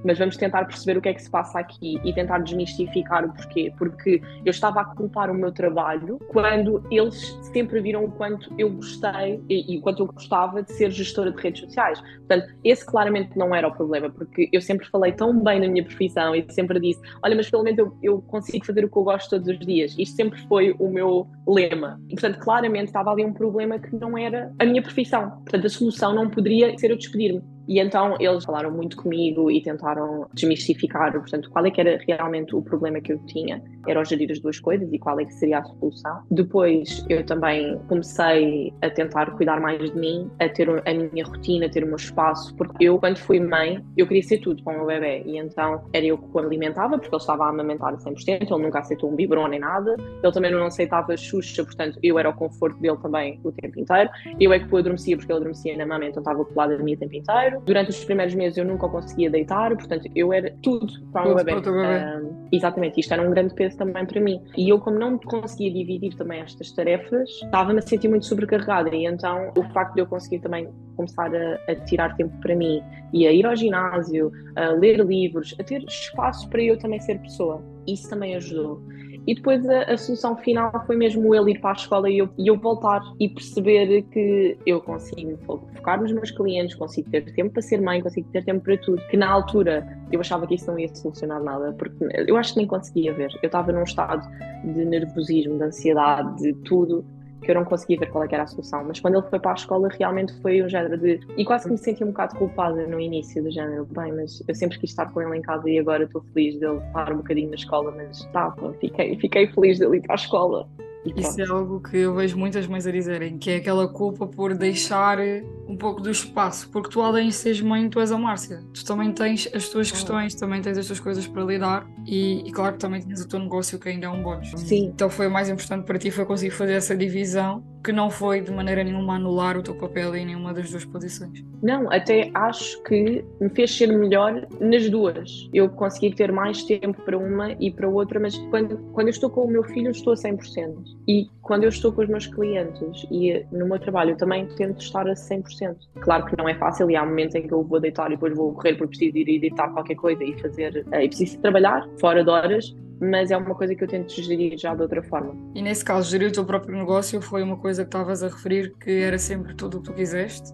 mas 0.04 0.20
vamos 0.20 0.38
tentar 0.38 0.66
perceber 0.66 0.98
o 0.98 1.02
que 1.02 1.10
é 1.10 1.14
que 1.14 1.22
se 1.22 1.30
passa 1.30 1.60
aqui 1.60 2.00
e 2.04 2.14
tentar 2.14 2.40
desmistificar 2.40 3.26
o 3.26 3.34
porquê. 3.34 3.74
Porque 3.78 4.22
eu 4.46 4.52
estava 4.52 4.82
a 4.82 4.86
culpar 4.86 5.30
o 5.30 5.34
meu 5.34 5.52
trabalho 5.52 6.20
quando 6.28 6.84
eles 6.92 7.38
sempre 7.54 7.82
viram 7.82 8.06
o 8.06 8.12
quanto 8.12 8.52
eu 8.58 8.70
gostei 8.70 9.42
e, 9.50 9.78
o 9.78 9.82
quanto 9.82 10.04
eu 10.04 10.08
gostava 10.08 10.64
de 10.64 10.72
ser 10.72 10.92
gestora 10.92 11.32
de 11.32 11.42
redes 11.42 11.62
sociais. 11.62 12.00
Portanto, 12.02 12.54
esse 12.64 12.86
claramente 12.86 13.38
não 13.38 13.54
era 13.54 13.68
o 13.68 13.72
problema, 13.72 14.10
porque 14.10 14.50
eu 14.52 14.62
sempre 14.62 14.88
falei 14.90 15.12
tão 15.12 15.40
bem 15.44 15.60
na 15.60 15.68
minha 15.68 15.84
profissão 15.84 16.36
e 16.36 16.46
sempre 16.52 16.80
disse: 16.80 17.02
olha, 17.24 17.36
mas 17.36 17.50
pelo 17.50 17.64
menos 17.64 17.80
eu, 17.80 17.98
eu 18.02 18.22
consigo 18.24 18.66
fazer 18.66 18.86
o 18.86 18.90
que 18.90 18.98
eu 18.98 19.04
gosto 19.04 19.30
todos 19.30 19.48
os 19.48 19.60
dias. 19.60 19.96
Isto 19.98 20.16
sempre 20.16 20.40
foi 20.48 20.76
o 20.80 20.90
meu 20.90 21.28
lema. 21.48 22.00
E, 22.10 22.16
portanto, 22.16 22.40
claramente 22.40 22.88
estava 22.88 23.12
ali 23.12 23.26
um 23.26 23.34
problema 23.34 23.80
que 23.80 23.96
não 23.96 24.18
era 24.18 24.54
a 24.60 24.66
minha 24.66 24.82
profissão. 24.82 25.30
Portanto, 25.30 25.68
a 25.68 25.70
solução 25.70 26.14
não 26.14 26.30
poderia 26.30 26.78
ser 26.78 26.92
eu 26.92 26.98
despedir-me. 26.98 27.53
E 27.68 27.80
então 27.80 28.16
eles 28.20 28.44
falaram 28.44 28.72
muito 28.72 28.98
comigo 28.98 29.50
e 29.50 29.62
tentaram 29.62 30.28
desmistificar, 30.34 31.12
portanto, 31.14 31.50
qual 31.50 31.66
é 31.66 31.72
que 31.72 31.80
era 31.80 31.98
realmente 32.08 32.56
o 32.56 32.62
problema 32.62 33.00
que 33.00 33.14
eu 33.14 33.20
tinha. 33.26 33.64
Era 33.88 34.04
gerir 34.04 34.32
as 34.32 34.40
duas 34.40 34.60
coisas 34.60 34.92
e 34.92 35.00
qual 35.00 35.20
é 35.20 35.26
que 35.26 35.34
seria 35.34 35.60
a 35.60 35.64
solução. 35.64 36.22
Depois 36.32 37.06
eu 37.10 37.26
também 37.26 37.80
comecei 37.88 38.74
a 38.82 38.90
tentar 38.90 39.32
cuidar 39.32 39.60
mais 39.60 39.92
de 39.92 39.98
mim, 39.98 40.30
a 40.40 40.50
ter 40.50 40.70
a 40.70 40.94
minha 40.94 41.26
rotina, 41.26 41.66
a 41.66 41.70
ter 41.70 41.84
o 41.84 41.88
meu 41.88 41.96
espaço, 41.96 42.56
porque 42.56 42.86
eu, 42.86 42.98
quando 43.00 43.18
fui 43.18 43.40
mãe, 43.40 43.84
eu 43.98 44.08
queria 44.08 44.24
ser 44.24 44.40
tudo 44.40 44.64
com 44.64 44.72
o 44.72 44.78
meu 44.78 44.86
bebê. 44.86 45.24
E 45.26 45.38
então 45.38 45.84
era 45.94 46.06
eu 46.06 46.18
que 46.18 46.26
o 46.34 46.40
alimentava, 46.40 46.98
porque 46.98 47.14
ele 47.14 47.22
estava 47.22 47.46
a 47.46 47.50
amamentar 47.50 47.94
a 47.94 47.98
100%, 47.98 48.28
ele 48.28 48.64
nunca 48.64 48.80
aceitou 48.80 49.12
um 49.12 49.16
biberon 49.16 49.48
nem 49.48 49.60
nada. 49.60 49.96
Ele 50.24 50.32
também 50.32 50.52
não 50.52 50.66
aceitava 50.66 51.16
Xuxa, 51.16 51.64
portanto, 51.64 52.00
eu 52.02 52.18
era 52.18 52.30
o 52.30 52.34
conforto 52.34 52.80
dele 52.80 52.98
também 53.02 53.40
o 53.44 53.52
tempo 53.52 53.80
inteiro. 53.80 54.10
Eu 54.40 54.54
é 54.54 54.60
que 54.60 54.74
o 54.74 54.78
adormecia, 54.78 55.18
porque 55.18 55.32
ele 55.32 55.40
adormecia 55.40 55.78
na 55.78 55.86
mama, 55.86 56.06
então 56.06 56.22
estava 56.22 56.44
colado 56.46 56.74
a 56.74 56.78
mim 56.78 56.94
o 56.94 56.98
tempo 56.98 57.16
inteiro. 57.16 57.53
Durante 57.66 57.90
os 57.90 58.04
primeiros 58.04 58.34
meses 58.36 58.58
eu 58.58 58.66
nunca 58.66 58.86
o 58.86 58.90
conseguia 58.90 59.30
deitar, 59.30 59.76
portanto 59.76 60.10
eu 60.16 60.34
era 60.34 60.54
tudo 60.62 60.88
para 61.12 61.32
o 61.32 61.36
bebê. 61.36 61.56
bebê. 61.56 62.28
exatamente, 62.52 63.00
isto 63.00 63.14
era 63.14 63.22
um 63.22 63.32
grande 63.32 63.54
peso 63.54 63.78
também 63.78 64.06
para 64.06 64.20
mim. 64.20 64.42
E 64.58 64.70
eu, 64.70 64.80
como 64.80 64.98
não 64.98 65.18
conseguia 65.18 65.72
dividir 65.72 66.16
também 66.16 66.40
estas 66.42 66.72
tarefas, 66.72 67.30
estava-me 67.30 67.80
a 67.80 67.82
sentir 67.82 68.08
muito 68.08 68.26
sobrecarregada. 68.26 68.96
E 68.96 69.06
então 69.06 69.52
o 69.58 69.64
facto 69.74 69.96
de 69.96 70.02
eu 70.02 70.08
conseguir 70.08 70.40
também 70.40 70.70
começar 70.96 71.34
a, 71.34 71.72
a, 71.72 71.76
tirar 71.86 72.16
tempo 72.16 72.38
para 72.40 72.56
mim 72.56 72.82
e 73.12 73.28
a 73.28 73.32
ir 73.32 73.46
ao 73.46 73.56
ginásio, 73.56 74.32
a 74.56 74.70
ler 74.70 75.00
livros, 75.00 75.56
a 75.60 75.64
ter 75.64 75.84
espaço 75.84 76.50
para 76.50 76.62
eu 76.62 76.78
também 76.78 77.00
ser 77.00 77.20
pessoa, 77.20 77.64
isso 77.88 78.10
também 78.10 78.36
ajudou. 78.36 78.82
E 79.26 79.36
depois 79.36 79.68
a, 79.68 79.84
a, 79.84 79.98
solução 79.98 80.36
final 80.38 80.72
foi 80.86 80.96
mesmo 80.96 81.34
ele 81.34 81.52
ir 81.52 81.60
para 81.60 81.72
a 81.72 81.74
escola 81.74 82.10
e 82.10 82.18
eu, 82.18 82.30
e 82.38 82.48
eu 82.48 82.58
voltar 82.58 83.02
e 83.20 83.30
perceber 83.30 84.02
que 84.04 84.58
eu 84.66 84.82
consigo 84.82 85.38
focar 85.46 86.02
nos 86.02 86.12
meus 86.12 86.32
clientes, 86.32 86.76
consigo 86.76 87.10
ter 87.10 87.34
tempo 87.34 87.52
para 87.52 87.62
ser 87.62 87.82
mãe, 87.82 88.02
consigo 88.02 88.28
ter 88.32 88.44
tempo 88.44 88.64
para 88.64 88.78
tudo. 88.78 89.02
Que 89.08 89.18
na 89.18 89.30
altura 89.30 89.88
eu 90.12 90.20
achava 90.20 90.46
que 90.46 90.56
isso 90.56 90.68
não 90.68 90.78
ia 90.78 90.94
solucionar 90.94 91.42
nada, 91.42 91.74
porque 91.74 92.06
eu 92.28 92.36
acho 92.38 92.54
que 92.54 92.60
nem 92.60 92.68
conseguia 92.68 93.14
ver. 93.14 93.32
Eu 93.42 93.48
estava 93.48 93.72
num 93.72 93.84
estado 93.84 94.28
de 94.64 94.86
nervosismo, 94.86 95.58
de 95.58 95.64
ansiedade, 95.64 96.42
de 96.42 96.54
tudo 96.64 97.06
que 97.44 97.52
eu 97.52 97.56
não 97.56 97.66
conseguia 97.66 98.00
ver 98.00 98.10
qual 98.10 98.24
é 98.24 98.28
era 98.34 98.44
a 98.44 98.48
solução. 98.48 98.84
Mas 98.86 99.00
quando 99.00 99.16
ele 99.16 99.30
foi 99.30 99.40
para 99.40 99.52
a 99.52 99.56
escola, 99.56 99.90
realmente 99.90 100.34
foi 100.42 100.64
um 100.64 100.70
género 100.70 100.98
de. 100.98 101.20
E 101.38 101.46
quase 101.46 101.66
que 101.66 101.72
me 101.72 101.78
senti 101.78 102.04
um 102.04 102.08
bocado 102.08 102.36
culpada 102.36 102.88
no 102.88 103.00
início 103.00 103.44
do 103.44 103.52
género. 103.52 103.86
Bem, 103.86 104.12
mas 104.14 104.42
eu 104.48 104.56
sempre 104.56 104.80
quis 104.80 104.90
estar 104.90 105.12
com 105.12 105.22
ele 105.22 105.38
em 105.38 105.42
casa 105.42 105.70
e 105.70 105.78
agora 105.78 106.04
estou 106.04 106.24
feliz 106.34 106.60
dele 106.60 106.78
estar 106.88 107.12
um 107.12 107.18
bocadinho 107.18 107.50
na 107.50 107.56
escola, 107.56 107.92
mas 107.92 108.26
tá, 108.32 108.56
fiquei, 108.80 109.18
fiquei 109.20 109.48
feliz 109.48 109.80
dele 109.80 109.98
ir 109.98 110.02
para 110.02 110.14
a 110.14 110.16
escola. 110.16 110.68
Isso 111.16 111.42
é 111.42 111.46
algo 111.46 111.82
que 111.82 111.98
eu 111.98 112.16
vejo 112.16 112.38
muitas 112.38 112.66
mães 112.68 112.88
a 112.88 112.92
dizerem, 112.92 113.38
que 113.38 113.52
é 113.52 113.56
aquela 113.58 113.88
culpa 113.88 114.26
por 114.26 114.54
deixar 114.56 115.20
um 115.68 115.76
pouco 115.76 116.02
do 116.02 116.10
espaço, 116.10 116.70
porque 116.70 116.90
tu 116.90 117.02
além 117.02 117.28
de 117.28 117.34
seres 117.34 117.62
mãe, 117.62 117.90
tu 117.90 118.00
és 118.00 118.12
a 118.12 118.18
Márcia. 118.18 118.64
Tu 118.74 118.86
também 118.86 119.12
tens 119.12 119.50
as 119.54 119.70
tuas 119.70 119.92
questões, 119.92 120.36
também 120.36 120.62
tens 120.62 120.78
as 120.78 120.88
tuas 120.88 121.00
coisas 121.00 121.28
para 121.28 121.44
lidar 121.44 121.88
e, 122.06 122.48
e, 122.48 122.52
claro 122.52 122.74
que 122.74 122.80
também 122.80 123.02
tens 123.02 123.22
o 123.22 123.28
teu 123.28 123.40
negócio 123.40 123.78
que 123.80 123.90
ainda 123.90 124.06
é 124.06 124.10
um 124.10 124.22
bónus. 124.22 124.52
Sim. 124.58 124.86
Então 124.86 125.10
foi 125.10 125.28
o 125.28 125.32
mais 125.32 125.50
importante 125.50 125.86
para 125.86 125.98
ti, 125.98 126.12
foi 126.12 126.26
conseguir 126.26 126.52
fazer 126.52 126.74
essa 126.74 126.96
divisão 126.96 127.64
que 127.84 127.92
não 127.92 128.10
foi 128.10 128.40
de 128.40 128.52
maneira 128.52 128.84
nenhuma 128.84 129.16
anular 129.16 129.58
o 129.58 129.62
teu 129.62 129.76
papel 129.76 130.16
em 130.16 130.26
nenhuma 130.26 130.54
das 130.54 130.72
duas 130.72 130.86
posições. 130.86 131.44
Não, 131.62 131.92
até 131.92 132.32
acho 132.34 132.82
que 132.84 133.24
me 133.42 133.50
fez 133.50 133.76
ser 133.76 133.88
melhor 133.88 134.48
nas 134.60 134.90
duas. 134.90 135.50
Eu 135.54 135.70
consegui 135.70 136.16
ter 136.16 136.32
mais 136.32 136.64
tempo 136.64 137.02
para 137.02 137.18
uma 137.18 137.52
e 137.60 137.72
para 137.72 137.88
outra, 137.88 138.20
mas 138.20 138.38
quando, 138.50 138.78
quando 138.94 139.08
eu 139.08 139.12
estou 139.12 139.30
com 139.30 139.42
o 139.42 139.48
meu 139.48 139.64
filho, 139.64 139.92
estou 139.92 140.14
a 140.14 140.16
100%. 140.16 140.74
E 141.08 141.28
quando 141.42 141.64
eu 141.64 141.70
estou 141.70 141.92
com 141.92 142.02
os 142.02 142.08
meus 142.08 142.28
clientes 142.28 143.06
e 143.12 143.46
no 143.52 143.68
meu 143.68 143.80
trabalho, 143.80 144.12
eu 144.12 144.18
também 144.18 144.48
tento 144.56 144.82
estar 144.82 145.08
a 145.08 145.14
100%. 145.14 145.76
Claro 146.00 146.26
que 146.26 146.38
não 146.38 146.48
é 146.48 146.56
fácil 146.56 146.90
e 146.90 146.96
há 146.96 147.06
momentos 147.06 147.36
em 147.36 147.48
que 147.48 147.54
eu 147.54 147.64
vou 147.64 147.80
deitar 147.80 148.08
e 148.08 148.16
depois 148.16 148.36
vou 148.36 148.54
correr 148.54 148.76
porque 148.76 148.98
preciso 148.98 149.18
ir 149.18 149.30
editar 149.30 149.70
qualquer 149.70 149.96
coisa 149.96 150.24
e 150.24 150.40
fazer. 150.40 150.86
Eh, 150.92 151.06
e 151.06 151.08
preciso 151.08 151.40
trabalhar 151.40 151.86
fora 152.00 152.24
de 152.24 152.30
horas, 152.30 152.74
mas 153.00 153.32
é 153.32 153.38
uma 153.38 153.56
coisa 153.56 153.76
que 153.76 153.84
eu 153.84 153.88
tento 153.88 154.22
gerir 154.22 154.58
já 154.58 154.74
de 154.74 154.82
outra 154.82 155.02
forma. 155.04 155.36
E 155.54 155.62
nesse 155.62 155.84
caso, 155.84 156.10
gerir 156.10 156.30
o 156.30 156.32
teu 156.32 156.46
próprio 156.46 156.78
negócio 156.78 157.22
foi 157.22 157.44
uma 157.44 157.58
coisa 157.58 157.84
que 157.84 157.90
estavas 157.90 158.24
a 158.24 158.28
referir 158.28 158.74
que 158.80 158.92
era 158.92 159.18
sempre 159.18 159.54
tudo 159.56 159.78
o 159.78 159.82
que 159.82 159.90
tu 159.90 159.94
quiseste? 159.94 160.52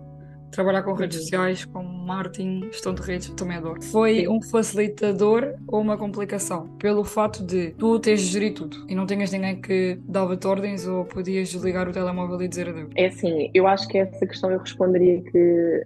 Trabalhar 0.51 0.81
com 0.81 0.93
redes 0.93 1.17
uhum. 1.17 1.23
sociais, 1.23 1.65
com 1.65 1.83
marketing, 1.83 2.63
gestão 2.71 2.93
de 2.93 3.03
redes, 3.03 3.29
também 3.29 3.57
adoro. 3.57 3.83
Foi 3.83 4.27
um 4.27 4.41
facilitador 4.41 5.53
ou 5.67 5.79
uma 5.79 5.95
complicação? 5.95 6.67
Pelo 6.79 7.03
fato 7.03 7.45
de 7.45 7.71
tu 7.71 7.99
teres 7.99 8.21
gerir 8.21 8.55
tudo 8.55 8.83
e 8.89 8.95
não 8.95 9.05
tinhas 9.05 9.31
ninguém 9.31 9.61
que 9.61 9.99
dava-te 10.07 10.47
ordens 10.47 10.87
ou 10.87 11.05
podias 11.05 11.49
desligar 11.49 11.87
o 11.87 11.91
telemóvel 11.91 12.41
e 12.41 12.47
dizer 12.47 12.67
adeus? 12.67 12.89
É 12.95 13.07
assim, 13.07 13.51
eu 13.53 13.67
acho 13.67 13.87
que 13.87 13.99
essa 13.99 14.25
questão 14.25 14.51
eu 14.51 14.57
responderia 14.57 15.21
que 15.21 15.85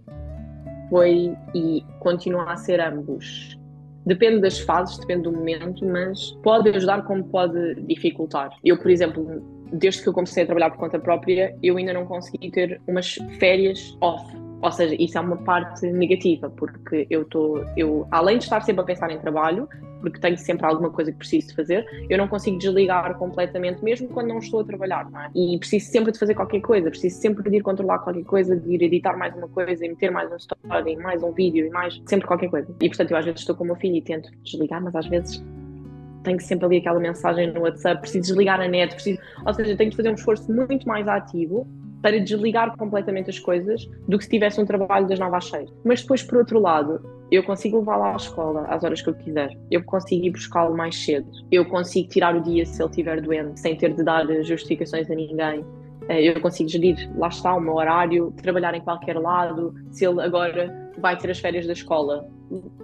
foi 0.89 1.35
e 1.53 1.83
continua 1.99 2.53
a 2.53 2.55
ser 2.55 2.79
ambos 2.79 3.57
Depende 4.05 4.41
das 4.41 4.59
fases, 4.59 4.97
depende 4.97 5.23
do 5.23 5.31
momento, 5.31 5.85
mas 5.85 6.31
pode 6.43 6.69
ajudar 6.69 7.03
como 7.03 7.23
pode 7.23 7.75
dificultar. 7.81 8.51
Eu, 8.63 8.77
por 8.77 8.91
exemplo, 8.91 9.41
desde 9.71 10.03
que 10.03 10.09
eu 10.09 10.13
comecei 10.13 10.43
a 10.43 10.45
trabalhar 10.45 10.69
por 10.71 10.77
conta 10.77 10.99
própria, 10.99 11.55
eu 11.63 11.77
ainda 11.77 11.93
não 11.93 12.05
consegui 12.05 12.51
ter 12.51 12.81
umas 12.87 13.15
férias 13.39 13.97
off. 14.01 14.25
Ou 14.63 14.71
seja, 14.71 14.95
isso 14.97 15.17
é 15.17 15.21
uma 15.21 15.35
parte 15.35 15.85
negativa, 15.91 16.49
porque 16.49 17.05
eu 17.09 17.23
estou, 17.23 17.65
eu, 17.75 18.07
além 18.09 18.37
de 18.37 18.45
estar 18.45 18.61
sempre 18.61 18.81
a 18.81 18.85
pensar 18.85 19.11
em 19.11 19.19
trabalho, 19.19 19.67
porque 19.99 20.17
tenho 20.19 20.37
sempre 20.37 20.65
alguma 20.65 20.89
coisa 20.89 21.11
que 21.11 21.17
preciso 21.17 21.49
de 21.49 21.55
fazer, 21.55 21.85
eu 22.09 22.17
não 22.17 22.29
consigo 22.29 22.57
desligar 22.57 23.13
completamente, 23.17 23.83
mesmo 23.83 24.07
quando 24.07 24.29
não 24.29 24.37
estou 24.37 24.61
a 24.61 24.63
trabalhar, 24.63 25.05
é? 25.15 25.29
E 25.35 25.57
preciso 25.59 25.91
sempre 25.91 26.13
de 26.13 26.19
fazer 26.19 26.33
qualquer 26.33 26.61
coisa, 26.61 26.89
preciso 26.89 27.19
sempre 27.19 27.49
de 27.49 27.57
ir 27.57 27.61
controlar 27.61 27.99
qualquer 27.99 28.23
coisa, 28.23 28.55
de 28.55 28.73
ir 28.73 28.81
editar 28.83 29.17
mais 29.17 29.35
uma 29.35 29.49
coisa, 29.49 29.85
e 29.85 29.89
meter 29.89 30.09
mais 30.09 30.29
uma 30.29 30.37
história, 30.37 30.99
mais 31.01 31.21
um 31.21 31.33
vídeo, 31.33 31.65
e 31.65 31.69
mais 31.69 32.01
sempre 32.05 32.25
qualquer 32.25 32.49
coisa. 32.49 32.73
E 32.81 32.87
portanto, 32.87 33.11
eu 33.11 33.17
às 33.17 33.25
vezes 33.25 33.41
estou 33.41 33.57
com 33.57 33.65
o 33.65 33.67
meu 33.67 33.75
filho 33.75 33.97
e 33.97 34.01
tento 34.01 34.31
desligar, 34.43 34.81
mas 34.81 34.95
às 34.95 35.07
vezes 35.07 35.43
tenho 36.23 36.39
sempre 36.39 36.65
ali 36.67 36.77
aquela 36.77 37.01
mensagem 37.01 37.51
no 37.51 37.63
WhatsApp, 37.63 37.99
preciso 37.99 38.27
desligar 38.27 38.61
a 38.61 38.67
net, 38.69 38.93
preciso, 38.93 39.19
ou 39.45 39.53
seja, 39.53 39.75
tenho 39.75 39.89
que 39.89 39.97
fazer 39.97 40.09
um 40.09 40.15
esforço 40.15 40.49
muito 40.49 40.87
mais 40.87 41.05
ativo 41.05 41.67
para 42.03 42.19
desligar 42.19 42.75
completamente 42.75 43.29
as 43.29 43.39
coisas 43.39 43.89
do 44.07 44.17
que 44.17 44.25
se 44.25 44.29
tivesse 44.29 44.61
um 44.61 44.65
trabalho 44.65 45.07
das 45.07 45.17
9 45.17 45.35
às 45.37 45.45
6. 45.45 45.69
Mas 45.85 46.01
depois, 46.01 46.21
por 46.21 46.39
outro 46.39 46.59
lado, 46.59 47.01
eu 47.31 47.41
consigo 47.43 47.79
levá-lo 47.79 48.03
à 48.03 48.15
escola 48.17 48.65
às 48.67 48.83
horas 48.83 49.01
que 49.01 49.09
eu 49.09 49.15
quiser. 49.15 49.57
Eu 49.71 49.83
consigo 49.85 50.25
ir 50.25 50.31
buscá-lo 50.31 50.75
mais 50.75 50.95
cedo. 50.95 51.25
Eu 51.49 51.65
consigo 51.65 52.09
tirar 52.09 52.35
o 52.35 52.41
dia 52.41 52.65
se 52.65 52.81
ele 52.81 52.89
estiver 52.89 53.21
doente, 53.21 53.57
sem 53.57 53.77
ter 53.77 53.93
de 53.93 54.03
dar 54.03 54.27
justificações 54.43 55.09
a 55.09 55.15
ninguém. 55.15 55.65
eh, 56.09 56.21
eu 56.21 56.41
consigo 56.41 56.69
gerir, 56.69 57.09
lá 57.17 57.29
está, 57.29 57.55
o 57.55 57.61
meu 57.61 57.75
horário, 57.75 58.33
trabalhar 58.41 58.75
em 58.75 58.81
qualquer 58.81 59.17
lado, 59.17 59.73
se 59.89 60.05
ele 60.05 60.21
agora 60.21 60.91
vai 60.97 61.17
ter 61.17 61.31
as 61.31 61.39
férias 61.39 61.65
da 61.65 61.71
escola. 61.71 62.27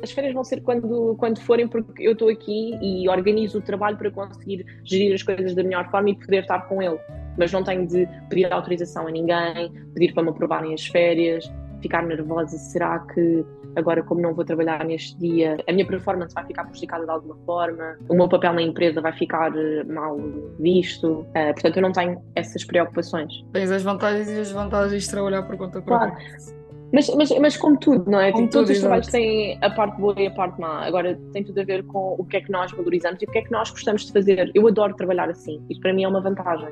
As 0.01 0.11
férias 0.11 0.33
vão 0.33 0.45
ser 0.45 0.61
quando, 0.61 1.15
quando 1.17 1.41
forem, 1.41 1.67
porque 1.67 2.07
eu 2.07 2.13
estou 2.13 2.29
aqui 2.29 2.79
e 2.81 3.09
organizo 3.09 3.59
o 3.59 3.61
trabalho 3.61 3.97
para 3.97 4.09
conseguir 4.09 4.65
gerir 4.85 5.13
as 5.13 5.21
coisas 5.21 5.53
da 5.53 5.63
melhor 5.63 5.91
forma 5.91 6.09
e 6.11 6.15
poder 6.15 6.43
estar 6.43 6.61
com 6.61 6.81
ele. 6.81 6.97
Mas 7.39 7.51
não 7.51 7.63
tenho 7.63 7.87
de 7.87 8.07
pedir 8.29 8.51
autorização 8.51 9.07
a 9.07 9.11
ninguém, 9.11 9.71
pedir 9.95 10.13
para 10.13 10.23
me 10.23 10.29
aprovarem 10.29 10.73
as 10.73 10.85
férias, 10.85 11.49
ficar 11.81 12.03
nervosa. 12.03 12.57
Será 12.57 12.99
que 12.99 13.45
agora, 13.75 14.03
como 14.03 14.21
não 14.21 14.33
vou 14.33 14.43
trabalhar 14.43 14.83
neste 14.85 15.17
dia, 15.17 15.57
a 15.67 15.71
minha 15.71 15.85
performance 15.85 16.33
vai 16.33 16.45
ficar 16.45 16.65
prejudicada 16.65 17.05
de 17.05 17.11
alguma 17.11 17.35
forma? 17.45 17.97
O 18.07 18.15
meu 18.15 18.27
papel 18.27 18.53
na 18.53 18.61
empresa 18.61 19.01
vai 19.01 19.13
ficar 19.13 19.55
eh, 19.55 19.83
mal 19.83 20.17
visto? 20.59 21.21
Uh, 21.21 21.53
portanto, 21.53 21.77
eu 21.77 21.81
não 21.81 21.91
tenho 21.91 22.21
essas 22.35 22.63
preocupações. 22.63 23.31
Tens 23.53 23.71
as 23.71 23.83
vantagens 23.83 24.27
e 24.27 24.31
as 24.31 24.47
desvantagens 24.47 25.03
de 25.03 25.09
trabalhar 25.09 25.43
por 25.43 25.57
conta 25.57 25.81
própria. 25.81 26.11
Claro. 26.11 26.59
Mas, 26.91 27.07
mas, 27.15 27.29
mas 27.39 27.55
como 27.55 27.77
tudo, 27.77 28.09
não 28.09 28.19
é? 28.19 28.31
Como 28.31 28.45
tipo, 28.45 28.53
todos 28.53 28.71
os 28.71 28.79
trabalhos 28.79 29.07
têm 29.07 29.59
a 29.61 29.69
parte 29.69 29.99
boa 30.01 30.15
e 30.17 30.25
a 30.25 30.31
parte 30.31 30.59
má. 30.59 30.85
Agora 30.85 31.19
tem 31.33 31.43
tudo 31.43 31.61
a 31.61 31.63
ver 31.63 31.83
com 31.83 32.15
o 32.17 32.25
que 32.25 32.37
é 32.37 32.41
que 32.41 32.51
nós 32.51 32.71
valorizamos 32.71 33.21
e 33.21 33.25
o 33.25 33.31
que 33.31 33.37
é 33.37 33.41
que 33.43 33.51
nós 33.51 33.69
gostamos 33.69 34.05
de 34.05 34.11
fazer. 34.11 34.51
Eu 34.55 34.67
adoro 34.67 34.95
trabalhar 34.95 35.29
assim. 35.29 35.63
Isso 35.69 35.79
para 35.81 35.93
mim 35.93 36.03
é 36.03 36.07
uma 36.07 36.19
vantagem. 36.19 36.69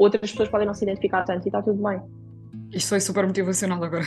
Outras 0.00 0.30
pessoas 0.30 0.48
podem 0.48 0.66
não 0.66 0.72
se 0.72 0.82
identificar 0.82 1.24
tanto 1.24 1.44
e 1.44 1.48
está 1.48 1.60
tudo 1.60 1.82
bem. 1.82 2.00
Isto 2.72 2.88
foi 2.88 3.00
super 3.00 3.26
motivacional 3.26 3.84
agora. 3.84 4.06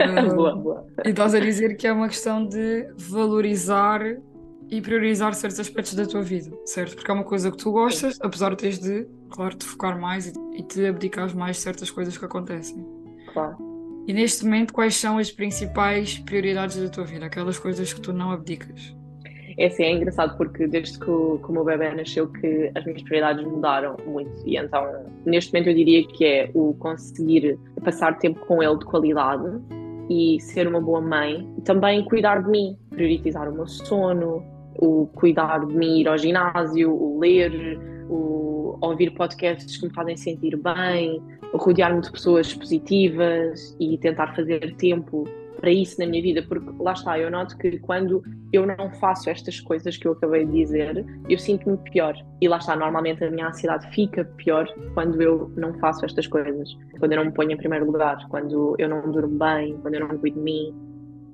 uh, 0.00 0.32
boa, 0.34 0.56
boa. 0.56 0.86
E 1.04 1.10
estás 1.10 1.34
a 1.34 1.38
dizer 1.38 1.76
que 1.76 1.86
é 1.86 1.92
uma 1.92 2.08
questão 2.08 2.46
de 2.46 2.90
valorizar 2.96 4.00
e 4.70 4.80
priorizar 4.80 5.34
certos 5.34 5.60
aspectos 5.60 5.92
da 5.92 6.06
tua 6.06 6.22
vida, 6.22 6.50
certo? 6.64 6.96
Porque 6.96 7.10
é 7.10 7.14
uma 7.14 7.24
coisa 7.24 7.50
que 7.50 7.58
tu 7.58 7.70
gostas, 7.72 8.18
apesar 8.22 8.52
de 8.52 8.56
teres 8.56 8.78
de, 8.78 9.06
claro, 9.28 9.54
te 9.54 9.66
focar 9.66 10.00
mais 10.00 10.32
e, 10.54 10.62
te 10.62 10.86
abdicar 10.86 11.36
mais 11.36 11.56
de 11.56 11.62
certas 11.62 11.90
coisas 11.90 12.16
que 12.16 12.24
acontecem. 12.24 12.82
Claro. 13.34 13.58
E 14.06 14.14
neste 14.14 14.44
momento, 14.46 14.72
quais 14.72 14.96
são 14.96 15.18
as 15.18 15.30
principais 15.30 16.18
prioridades 16.20 16.78
da 16.78 16.88
tua 16.88 17.04
vida? 17.04 17.26
Aquelas 17.26 17.58
coisas 17.58 17.92
que 17.92 18.00
tu 18.00 18.14
não 18.14 18.30
abdicas? 18.30 18.96
É 19.58 19.66
assim, 19.66 19.84
é 19.84 19.92
engraçado 19.92 20.36
porque 20.36 20.66
desde 20.66 20.98
que 20.98 21.10
o, 21.10 21.38
que 21.38 21.48
o 21.48 21.52
meu 21.52 21.64
bebê 21.64 21.94
nasceu 21.94 22.28
que 22.28 22.70
as 22.74 22.84
minhas 22.84 23.02
prioridades 23.02 23.44
mudaram 23.44 23.96
muito. 24.06 24.30
E 24.44 24.56
então 24.56 24.84
neste 25.24 25.52
momento 25.52 25.68
eu 25.68 25.74
diria 25.74 26.06
que 26.06 26.24
é 26.24 26.50
o 26.54 26.74
conseguir 26.74 27.58
passar 27.82 28.18
tempo 28.18 28.44
com 28.46 28.62
ele 28.62 28.78
de 28.78 28.84
qualidade 28.84 29.48
e 30.10 30.38
ser 30.40 30.68
uma 30.68 30.80
boa 30.80 31.00
mãe, 31.00 31.48
também 31.64 32.04
cuidar 32.04 32.42
de 32.42 32.50
mim, 32.50 32.76
priorizar 32.90 33.48
o 33.48 33.54
meu 33.54 33.66
sono, 33.66 34.44
o 34.78 35.06
cuidar 35.14 35.64
de 35.66 35.74
mim, 35.74 36.00
ir 36.00 36.08
ao 36.08 36.18
ginásio, 36.18 36.92
o 36.92 37.18
ler, 37.18 37.78
o 38.08 38.78
ouvir 38.80 39.10
podcasts 39.12 39.76
que 39.78 39.86
me 39.86 39.92
fazem 39.92 40.16
sentir 40.16 40.56
bem, 40.56 41.22
rodear-me 41.54 42.00
de 42.00 42.10
pessoas 42.10 42.52
positivas 42.52 43.76
e 43.80 43.96
tentar 43.98 44.34
fazer 44.34 44.74
tempo 44.76 45.24
para 45.56 45.70
isso 45.70 45.98
na 45.98 46.06
minha 46.06 46.22
vida, 46.22 46.42
porque 46.42 46.70
lá 46.78 46.92
está, 46.92 47.18
eu 47.18 47.30
noto 47.30 47.56
que 47.58 47.78
quando 47.78 48.22
eu 48.52 48.66
não 48.66 48.90
faço 48.92 49.28
estas 49.28 49.60
coisas 49.60 49.96
que 49.96 50.06
eu 50.06 50.12
acabei 50.12 50.44
de 50.44 50.52
dizer, 50.52 51.04
eu 51.28 51.38
sinto-me 51.38 51.76
pior. 51.90 52.14
E 52.40 52.48
lá 52.48 52.58
está, 52.58 52.76
normalmente 52.76 53.24
a 53.24 53.30
minha 53.30 53.48
ansiedade 53.48 53.88
fica 53.94 54.24
pior 54.36 54.66
quando 54.94 55.20
eu 55.20 55.50
não 55.56 55.74
faço 55.74 56.04
estas 56.04 56.26
coisas. 56.26 56.76
Quando 56.98 57.12
eu 57.12 57.18
não 57.18 57.26
me 57.26 57.32
ponho 57.32 57.52
em 57.52 57.56
primeiro 57.56 57.86
lugar, 57.86 58.18
quando 58.28 58.74
eu 58.78 58.88
não 58.88 59.10
durmo 59.10 59.38
bem, 59.38 59.76
quando 59.82 59.94
eu 59.94 60.00
não 60.00 60.18
cuido 60.18 60.36
de 60.36 60.42
mim, 60.42 60.74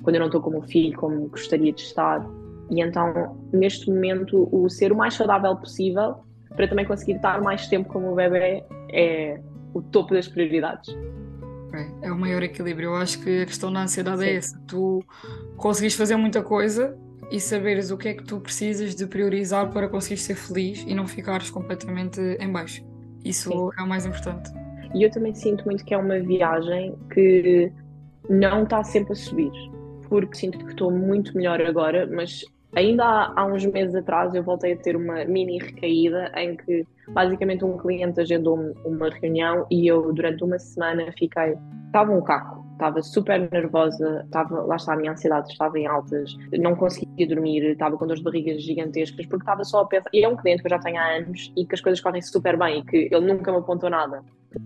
quando 0.03 0.17
eu 0.17 0.21
não 0.21 0.27
estou 0.27 0.41
como 0.41 0.59
o 0.59 0.63
filho 0.63 0.97
como 0.97 1.29
gostaria 1.29 1.73
de 1.73 1.81
estar. 1.81 2.27
E 2.71 2.81
então, 2.81 3.37
neste 3.53 3.91
momento, 3.91 4.49
o 4.51 4.69
ser 4.69 4.93
o 4.93 4.97
mais 4.97 5.15
saudável 5.15 5.57
possível 5.57 6.17
para 6.57 6.69
também 6.69 6.85
conseguir 6.85 7.17
estar 7.17 7.41
mais 7.41 7.67
tempo 7.67 7.89
como 7.89 8.13
o 8.13 8.15
bebê 8.15 8.65
é 8.91 9.41
o 9.75 9.83
topo 9.83 10.15
das 10.15 10.29
prioridades. 10.29 10.95
É, 11.75 12.09
é 12.09 12.13
o 12.13 12.19
maior 12.19 12.43
equilíbrio. 12.43 12.91
Eu 12.91 12.97
acho 12.97 13.21
que 13.21 13.43
a 13.43 13.47
questão 13.47 13.73
da 13.73 13.83
ansiedade 13.83 14.23
é 14.23 14.27
Sim. 14.27 14.33
é 14.33 14.37
essa. 14.37 14.61
Tu 14.67 15.05
conseguires 15.57 15.95
fazer 15.97 16.17
muita 16.17 16.43
coisa 16.43 16.97
e 17.31 17.41
saberes 17.41 17.91
o 17.91 17.97
que 17.97 18.09
é 18.09 18.15
que 18.15 18.25
tu 18.25 18.41
precisas 18.41 18.95
de 18.95 19.07
priorizar 19.07 19.71
para 19.71 19.89
conseguir 19.89 20.19
ser 20.19 20.35
feliz 20.35 20.85
e 20.87 20.95
não 20.95 21.07
ficares 21.07 21.51
completamente 21.51 22.21
em 22.21 22.51
baixo. 22.51 22.85
Isso 23.25 23.51
Sim. 23.51 23.71
é 23.79 23.83
o 23.83 23.89
mais 23.89 24.05
importante. 24.05 24.51
E 24.95 25.03
eu 25.03 25.11
também 25.11 25.35
sinto 25.35 25.65
muito 25.65 25.85
que 25.85 25.95
é 25.95 25.97
uma 25.97 26.21
viagem 26.21 26.95
que 27.13 27.73
não 28.29 28.65
está 28.65 28.85
sempre 28.85 29.13
a 29.13 29.17
subir, 29.17 29.51
porque 30.09 30.37
sinto 30.37 30.59
que 30.59 30.73
estou 30.73 30.91
muito 30.91 31.35
melhor 31.35 31.61
agora, 31.63 32.07
mas 32.07 32.45
Ainda 32.75 33.05
há, 33.05 33.33
há, 33.37 33.45
uns 33.45 33.67
meses 33.67 33.95
atrás 33.95 34.35
eu 34.35 34.43
voltei 34.43 34.73
a 34.73 34.77
ter 34.77 34.97
uma 34.97 35.25
mini 35.27 35.59
recaída 35.59 36.33
em 36.37 36.57
que 36.57 36.87
basicamente 37.09 37.65
um 37.65 37.77
cliente 37.77 38.21
agendou-me 38.21 38.73
uma 38.85 39.11
reunião 39.11 39.67
e 39.71 39.87
eu 39.87 40.11
durante 40.13 40.43
uma 40.43 40.59
semana 40.59 41.13
fiquei. 41.19 41.55
Estava 41.87 42.11
um 42.11 42.23
caco, 42.23 42.65
estava 42.73 43.03
super 43.03 43.51
nervosa, 43.53 44.23
estava, 44.25 44.63
lá 44.63 44.77
está 44.77 44.95
a 44.95 44.97
minha 44.97 45.13
ansiedade, 45.13 45.53
estava 45.53 45.79
em 45.79 45.87
altas, 45.87 46.35
não 46.59 46.75
conseguia 46.75 47.29
dormir, 47.29 47.63
estava 47.73 47.99
com 47.99 48.07
dores 48.07 48.21
de 48.21 48.25
barriga 48.25 48.59
gigantescas, 48.59 49.27
porque 49.27 49.43
estava 49.43 49.65
só 49.65 49.81
a 49.81 49.87
pensar. 49.87 50.09
E 50.11 50.25
é 50.25 50.29
um 50.29 50.37
cliente 50.37 50.63
que 50.63 50.69
eu 50.69 50.71
já 50.71 50.79
tenho 50.79 50.97
há 50.97 51.17
anos 51.17 51.53
e 51.55 51.67
que 51.67 51.75
as 51.75 51.81
coisas 51.83 52.01
correm 52.01 52.23
super 52.23 52.59
bem 52.59 52.79
e 52.79 52.85
que 52.85 53.09
ele 53.13 53.27
nunca 53.27 53.53
me 53.53 53.59
apontou 53.59 53.91
nada. 53.91 54.23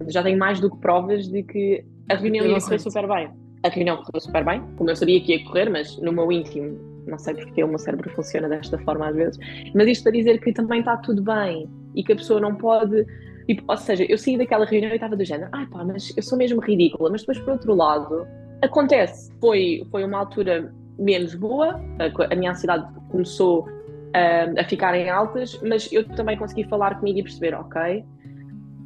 Já 0.06 0.22
tenho 0.22 0.38
mais 0.38 0.60
do 0.60 0.70
que 0.70 0.78
provas 0.78 1.26
de 1.26 1.42
que 1.42 1.84
a 2.08 2.14
reunião 2.14 2.46
ia 2.46 2.60
correr 2.60 2.78
super 2.78 3.08
bem. 3.08 3.30
A 3.64 3.68
reunião 3.68 3.96
correu 3.96 4.20
super 4.20 4.44
bem, 4.44 4.62
como 4.76 4.90
eu 4.90 4.94
sabia 4.94 5.20
que 5.20 5.34
ia 5.34 5.44
correr, 5.44 5.68
mas 5.68 6.00
no 6.00 6.12
meu 6.12 6.30
íntimo 6.30 6.95
não 7.06 7.18
sei 7.18 7.34
porque 7.34 7.62
o 7.62 7.68
meu 7.68 7.78
cérebro 7.78 8.10
funciona 8.10 8.48
desta 8.48 8.78
forma 8.78 9.08
às 9.08 9.14
vezes, 9.16 9.38
mas 9.74 9.88
isto 9.88 10.02
para 10.02 10.12
dizer 10.12 10.40
que 10.40 10.52
também 10.52 10.80
está 10.80 10.96
tudo 10.96 11.22
bem 11.22 11.68
e 11.94 12.02
que 12.02 12.12
a 12.12 12.16
pessoa 12.16 12.40
não 12.40 12.54
pode. 12.54 13.06
Tipo, 13.46 13.64
ou 13.68 13.76
seja, 13.76 14.04
eu 14.08 14.18
saí 14.18 14.36
daquela 14.36 14.64
reunião 14.64 14.90
e 14.90 14.94
estava 14.94 15.16
do 15.16 15.24
género, 15.24 15.48
ai 15.52 15.66
pá, 15.66 15.84
mas 15.84 16.12
eu 16.16 16.22
sou 16.22 16.36
mesmo 16.36 16.60
ridícula, 16.60 17.10
mas 17.10 17.20
depois 17.20 17.38
por 17.38 17.52
outro 17.52 17.74
lado, 17.74 18.26
acontece. 18.62 19.32
Foi, 19.40 19.86
foi 19.90 20.04
uma 20.04 20.18
altura 20.18 20.72
menos 20.98 21.34
boa, 21.34 21.80
a, 21.98 22.32
a 22.32 22.36
minha 22.36 22.50
ansiedade 22.50 22.86
começou 23.10 23.60
uh, 23.60 24.58
a 24.60 24.64
ficar 24.64 24.94
em 24.94 25.08
altas, 25.08 25.60
mas 25.62 25.92
eu 25.92 26.04
também 26.08 26.36
consegui 26.36 26.64
falar 26.64 26.98
comigo 26.98 27.20
e 27.20 27.22
perceber, 27.22 27.54
ok, 27.54 28.04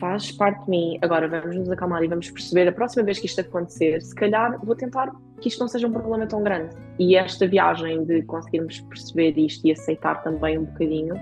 faz 0.01 0.33
parte 0.33 0.65
de 0.65 0.71
mim. 0.71 0.99
Agora 1.03 1.29
vamos 1.29 1.55
nos 1.55 1.71
acalmar 1.71 2.03
e 2.03 2.09
vamos 2.09 2.31
perceber 2.31 2.67
a 2.67 2.73
próxima 2.73 3.05
vez 3.05 3.19
que 3.19 3.27
isto 3.27 3.41
acontecer, 3.41 4.01
se 4.03 4.15
calhar 4.15 4.59
vou 4.65 4.75
tentar 4.75 5.13
que 5.41 5.49
isto 5.49 5.61
não 5.61 5.69
seja 5.69 5.87
um 5.87 5.93
problema 5.93 6.27
tão 6.27 6.43
grande. 6.43 6.75
E 6.99 7.17
esta 7.17 7.47
viagem 7.47 8.05
de 8.05 8.23
conseguirmos 8.23 8.81
perceber 8.81 9.39
isto 9.39 9.67
e 9.67 9.73
aceitar 9.73 10.23
também 10.23 10.59
um 10.59 10.65
bocadinho, 10.65 11.15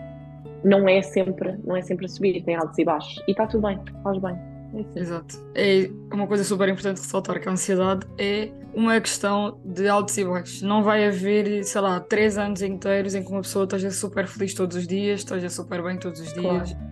não 0.65 0.89
é 0.89 1.03
sempre, 1.03 1.57
não 1.65 1.77
é 1.77 1.83
sempre 1.83 2.07
a 2.07 2.09
subir, 2.09 2.43
tem 2.43 2.57
altos 2.57 2.79
e 2.79 2.85
baixos. 2.85 3.23
E 3.29 3.33
está 3.33 3.47
tudo 3.47 3.67
bem, 3.67 3.79
faz 4.03 4.19
bem. 4.19 4.37
É. 4.75 5.01
Exato. 5.01 5.37
É 5.55 5.91
uma 6.13 6.27
coisa 6.27 6.45
super 6.45 6.69
importante 6.69 6.99
ressaltar 6.99 7.41
que 7.41 7.49
a 7.49 7.53
ansiedade 7.53 8.07
é 8.19 8.51
uma 8.75 9.01
questão 9.01 9.59
de 9.65 9.89
altos 9.89 10.19
e 10.19 10.25
baixos. 10.25 10.63
Não 10.63 10.83
vai 10.83 11.07
haver, 11.07 11.65
sei 11.65 11.81
lá, 11.81 12.01
três 12.01 12.37
anos 12.37 12.61
inteiros 12.61 13.15
em 13.15 13.23
que 13.23 13.31
uma 13.31 13.41
pessoa 13.41 13.65
esteja 13.65 13.91
super 13.91 14.27
feliz 14.27 14.53
todos 14.53 14.77
os 14.77 14.87
dias, 14.87 15.21
esteja 15.21 15.49
super 15.49 15.83
bem 15.83 15.97
todos 15.97 16.21
os 16.21 16.33
dias. 16.33 16.73
Claro 16.73 16.88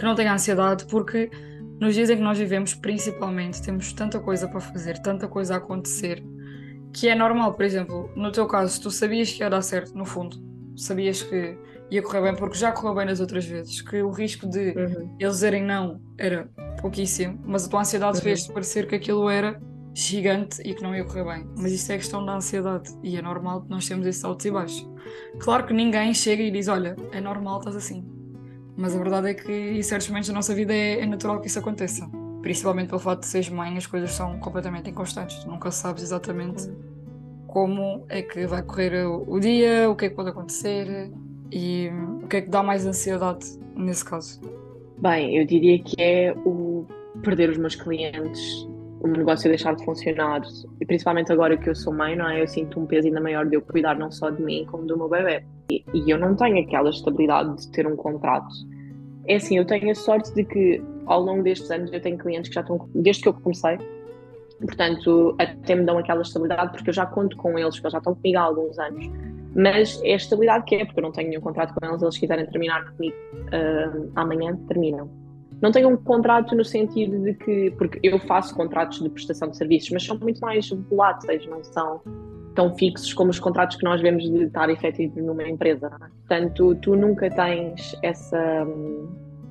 que 0.00 0.06
não 0.06 0.14
tenha 0.14 0.32
ansiedade, 0.32 0.86
porque 0.86 1.30
nos 1.78 1.94
dias 1.94 2.08
em 2.08 2.16
que 2.16 2.22
nós 2.22 2.38
vivemos, 2.38 2.74
principalmente, 2.74 3.60
temos 3.62 3.92
tanta 3.92 4.18
coisa 4.18 4.48
para 4.48 4.58
fazer, 4.58 4.98
tanta 5.02 5.28
coisa 5.28 5.54
a 5.54 5.56
acontecer, 5.58 6.24
que 6.90 7.06
é 7.06 7.14
normal. 7.14 7.52
Por 7.52 7.66
exemplo, 7.66 8.10
no 8.16 8.32
teu 8.32 8.46
caso, 8.46 8.80
tu 8.80 8.90
sabias 8.90 9.30
que 9.30 9.42
ia 9.42 9.50
dar 9.50 9.60
certo, 9.60 9.94
no 9.94 10.06
fundo, 10.06 10.42
sabias 10.74 11.22
que 11.22 11.54
ia 11.90 12.02
correr 12.02 12.22
bem, 12.22 12.34
porque 12.34 12.56
já 12.56 12.72
correu 12.72 12.94
bem 12.94 13.06
nas 13.06 13.20
outras 13.20 13.44
vezes, 13.44 13.82
que 13.82 14.00
o 14.00 14.10
risco 14.10 14.48
de 14.48 14.70
uhum. 14.70 15.16
eles 15.18 15.34
dizerem 15.34 15.62
não 15.62 16.00
era 16.16 16.48
pouquíssimo, 16.80 17.38
mas 17.44 17.66
a 17.66 17.68
tua 17.68 17.80
ansiedade 17.80 18.16
uhum. 18.16 18.24
fez 18.24 18.46
parecer 18.46 18.88
que 18.88 18.94
aquilo 18.94 19.28
era 19.28 19.60
gigante 19.92 20.62
e 20.64 20.72
que 20.72 20.82
não 20.82 20.94
ia 20.94 21.04
correr 21.04 21.24
bem. 21.24 21.46
Mas 21.58 21.72
isto 21.72 21.90
é 21.90 21.98
questão 21.98 22.24
da 22.24 22.36
ansiedade 22.36 22.90
e 23.02 23.18
é 23.18 23.22
normal 23.22 23.62
que 23.62 23.68
nós 23.68 23.86
temos 23.86 24.06
esses 24.06 24.24
altos 24.24 24.46
e 24.46 24.50
baixos. 24.50 24.88
Claro 25.40 25.66
que 25.66 25.74
ninguém 25.74 26.14
chega 26.14 26.42
e 26.42 26.50
diz: 26.50 26.68
Olha, 26.68 26.96
é 27.12 27.20
normal, 27.20 27.58
estás 27.58 27.76
assim. 27.76 28.19
Mas 28.80 28.96
a 28.96 28.98
verdade 28.98 29.28
é 29.28 29.34
que 29.34 29.52
em 29.52 29.82
certos 29.82 30.08
momentos 30.08 30.30
da 30.30 30.34
nossa 30.34 30.54
vida 30.54 30.72
é, 30.72 31.00
é 31.00 31.06
natural 31.06 31.38
que 31.38 31.48
isso 31.48 31.58
aconteça. 31.58 32.08
Principalmente 32.40 32.88
pelo 32.88 32.98
fato 32.98 33.20
de 33.20 33.26
seres 33.26 33.50
mãe, 33.50 33.76
as 33.76 33.86
coisas 33.86 34.10
são 34.12 34.38
completamente 34.38 34.88
inconstantes. 34.88 35.44
Tu 35.44 35.50
nunca 35.50 35.70
sabes 35.70 36.02
exatamente 36.02 36.66
como 37.46 38.06
é 38.08 38.22
que 38.22 38.46
vai 38.46 38.62
correr 38.62 39.04
o, 39.04 39.38
dia, 39.38 39.90
o 39.90 39.94
que 39.94 40.06
é 40.06 40.08
que 40.08 40.14
pode 40.14 40.30
acontecer 40.30 41.12
e 41.52 41.90
o 42.22 42.26
que 42.26 42.38
é 42.38 42.40
que 42.40 42.48
dá 42.48 42.62
mais 42.62 42.86
ansiedade 42.86 43.44
nesse 43.76 44.02
caso. 44.02 44.40
Bem, 44.96 45.36
eu 45.36 45.44
diria 45.44 45.78
que 45.82 46.00
é 46.00 46.32
o 46.46 46.86
perder 47.22 47.50
os 47.50 47.58
meus 47.58 47.74
clientes, 47.74 48.66
o 49.00 49.06
meu 49.06 49.18
negócio 49.18 49.48
deixar 49.48 49.74
de 49.74 49.84
funcionar, 49.84 50.42
e 50.80 50.86
principalmente 50.86 51.32
agora 51.32 51.56
que 51.56 51.68
eu 51.68 51.74
sou 51.74 51.92
mãe, 51.92 52.14
não 52.14 52.28
é? 52.28 52.42
Eu 52.42 52.46
sinto 52.46 52.78
um 52.78 52.86
peso 52.86 53.08
ainda 53.08 53.20
maior 53.20 53.46
de 53.46 53.56
eu 53.56 53.62
cuidar 53.62 53.98
não 53.98 54.10
só 54.10 54.30
de 54.30 54.42
mim, 54.42 54.66
como 54.70 54.86
do 54.86 54.96
meu 54.96 55.08
bebê. 55.08 55.44
E, 55.70 55.84
e 55.94 56.10
eu 56.10 56.18
não 56.18 56.36
tenho 56.36 56.60
aquela 56.62 56.90
estabilidade 56.90 57.56
de 57.56 57.72
ter 57.72 57.86
um 57.86 57.96
contrato 57.96 58.54
é 59.26 59.36
assim, 59.36 59.56
eu 59.56 59.64
tenho 59.64 59.90
a 59.90 59.94
sorte 59.94 60.34
de 60.34 60.44
que 60.44 60.82
ao 61.06 61.22
longo 61.22 61.42
destes 61.42 61.70
anos 61.70 61.92
eu 61.92 62.00
tenho 62.00 62.18
clientes 62.18 62.48
que 62.48 62.54
já 62.54 62.62
estão, 62.62 62.88
desde 62.94 63.22
que 63.22 63.28
eu 63.28 63.34
comecei, 63.34 63.78
portanto, 64.60 65.36
até 65.38 65.74
me 65.74 65.84
dão 65.84 65.98
aquela 65.98 66.22
estabilidade 66.22 66.72
porque 66.72 66.90
eu 66.90 66.94
já 66.94 67.06
conto 67.06 67.36
com 67.36 67.58
eles, 67.58 67.76
porque 67.76 67.86
eles 67.86 67.92
já 67.92 67.98
estão 67.98 68.14
comigo 68.14 68.38
há 68.38 68.42
alguns 68.42 68.78
anos. 68.78 69.06
Mas 69.54 70.00
é 70.04 70.12
a 70.12 70.16
estabilidade 70.16 70.64
que 70.64 70.76
é, 70.76 70.84
porque 70.84 71.00
eu 71.00 71.02
não 71.02 71.12
tenho 71.12 71.28
nenhum 71.28 71.40
contrato 71.40 71.74
com 71.74 71.86
eles, 71.86 72.02
eles 72.02 72.18
quiserem 72.18 72.46
terminar 72.46 72.92
comigo 72.92 73.16
uh, 73.16 74.10
amanhã, 74.14 74.56
terminam. 74.68 75.08
Não 75.60 75.70
tenho 75.70 75.88
um 75.88 75.96
contrato 75.96 76.54
no 76.54 76.64
sentido 76.64 77.18
de 77.22 77.34
que, 77.34 77.70
porque 77.72 78.00
eu 78.02 78.18
faço 78.20 78.54
contratos 78.54 79.00
de 79.00 79.08
prestação 79.10 79.48
de 79.48 79.56
serviços, 79.56 79.90
mas 79.90 80.04
são 80.04 80.18
muito 80.18 80.40
mais 80.40 80.68
voláteis, 80.88 81.46
não 81.46 81.62
são 81.62 82.00
tão 82.54 82.74
fixos 82.76 83.12
como 83.12 83.30
os 83.30 83.38
contratos 83.38 83.76
que 83.76 83.84
nós 83.84 84.00
vemos 84.00 84.24
de 84.24 84.44
estar 84.44 84.68
efetivo 84.70 85.20
numa 85.20 85.48
empresa. 85.48 85.86
É? 85.86 86.06
Portanto, 86.26 86.74
tu 86.76 86.96
nunca 86.96 87.30
tens 87.30 87.96
essa, 88.02 88.66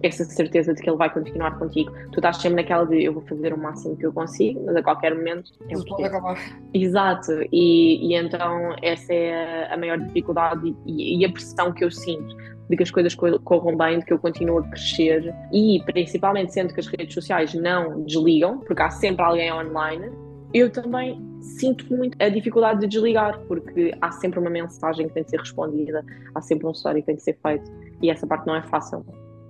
essa 0.01 0.23
certeza 0.23 0.73
de 0.73 0.81
que 0.81 0.89
ele 0.89 0.97
vai 0.97 1.11
continuar 1.11 1.57
contigo. 1.57 1.91
Tu 2.11 2.19
estás 2.19 2.37
sempre 2.37 2.61
naquela 2.61 2.85
de 2.85 3.03
eu 3.03 3.13
vou 3.13 3.21
fazer 3.23 3.53
o 3.53 3.57
máximo 3.57 3.97
que 3.97 4.05
eu 4.05 4.13
consigo, 4.13 4.63
mas 4.65 4.75
a 4.75 4.83
qualquer 4.83 5.15
momento 5.15 5.51
é 5.69 5.77
o 5.77 5.85
pode 5.85 6.03
acabar. 6.03 6.37
Exato, 6.73 7.31
e, 7.51 8.07
e, 8.07 8.15
então 8.15 8.75
essa 8.81 9.13
é 9.13 9.71
a 9.71 9.77
maior 9.77 9.99
dificuldade 9.99 10.75
e, 10.85 11.19
e 11.19 11.25
a 11.25 11.31
pressão 11.31 11.71
que 11.71 11.83
eu 11.83 11.91
sinto 11.91 12.35
de 12.69 12.77
que 12.77 12.83
as 12.83 12.91
coisas 12.91 13.15
corram 13.15 13.75
bem, 13.75 13.99
de 13.99 14.05
que 14.05 14.13
eu 14.13 14.19
continuo 14.19 14.59
a 14.59 14.63
crescer 14.63 15.33
e 15.51 15.81
principalmente 15.85 16.53
sendo 16.53 16.73
que 16.73 16.79
as 16.79 16.87
redes 16.87 17.15
sociais 17.15 17.53
não 17.55 18.03
desligam, 18.03 18.59
porque 18.59 18.81
há 18.81 18.91
sempre 18.91 19.25
alguém 19.25 19.51
online, 19.51 20.11
eu 20.53 20.69
também 20.71 21.19
sinto 21.41 21.91
muito 21.93 22.15
a 22.21 22.29
dificuldade 22.29 22.81
de 22.81 22.87
desligar, 22.87 23.39
porque 23.47 23.95
há 23.99 24.11
sempre 24.11 24.39
uma 24.39 24.49
mensagem 24.49 25.07
que 25.07 25.13
tem 25.13 25.23
de 25.23 25.31
ser 25.31 25.39
respondida, 25.39 26.05
há 26.35 26.41
sempre 26.41 26.67
um 26.67 26.71
story 26.71 27.01
que 27.01 27.07
tem 27.07 27.15
de 27.15 27.23
ser 27.23 27.37
feito 27.41 27.71
e 28.01 28.09
essa 28.09 28.27
parte 28.27 28.45
não 28.45 28.55
é 28.55 28.61
fácil. 28.61 29.03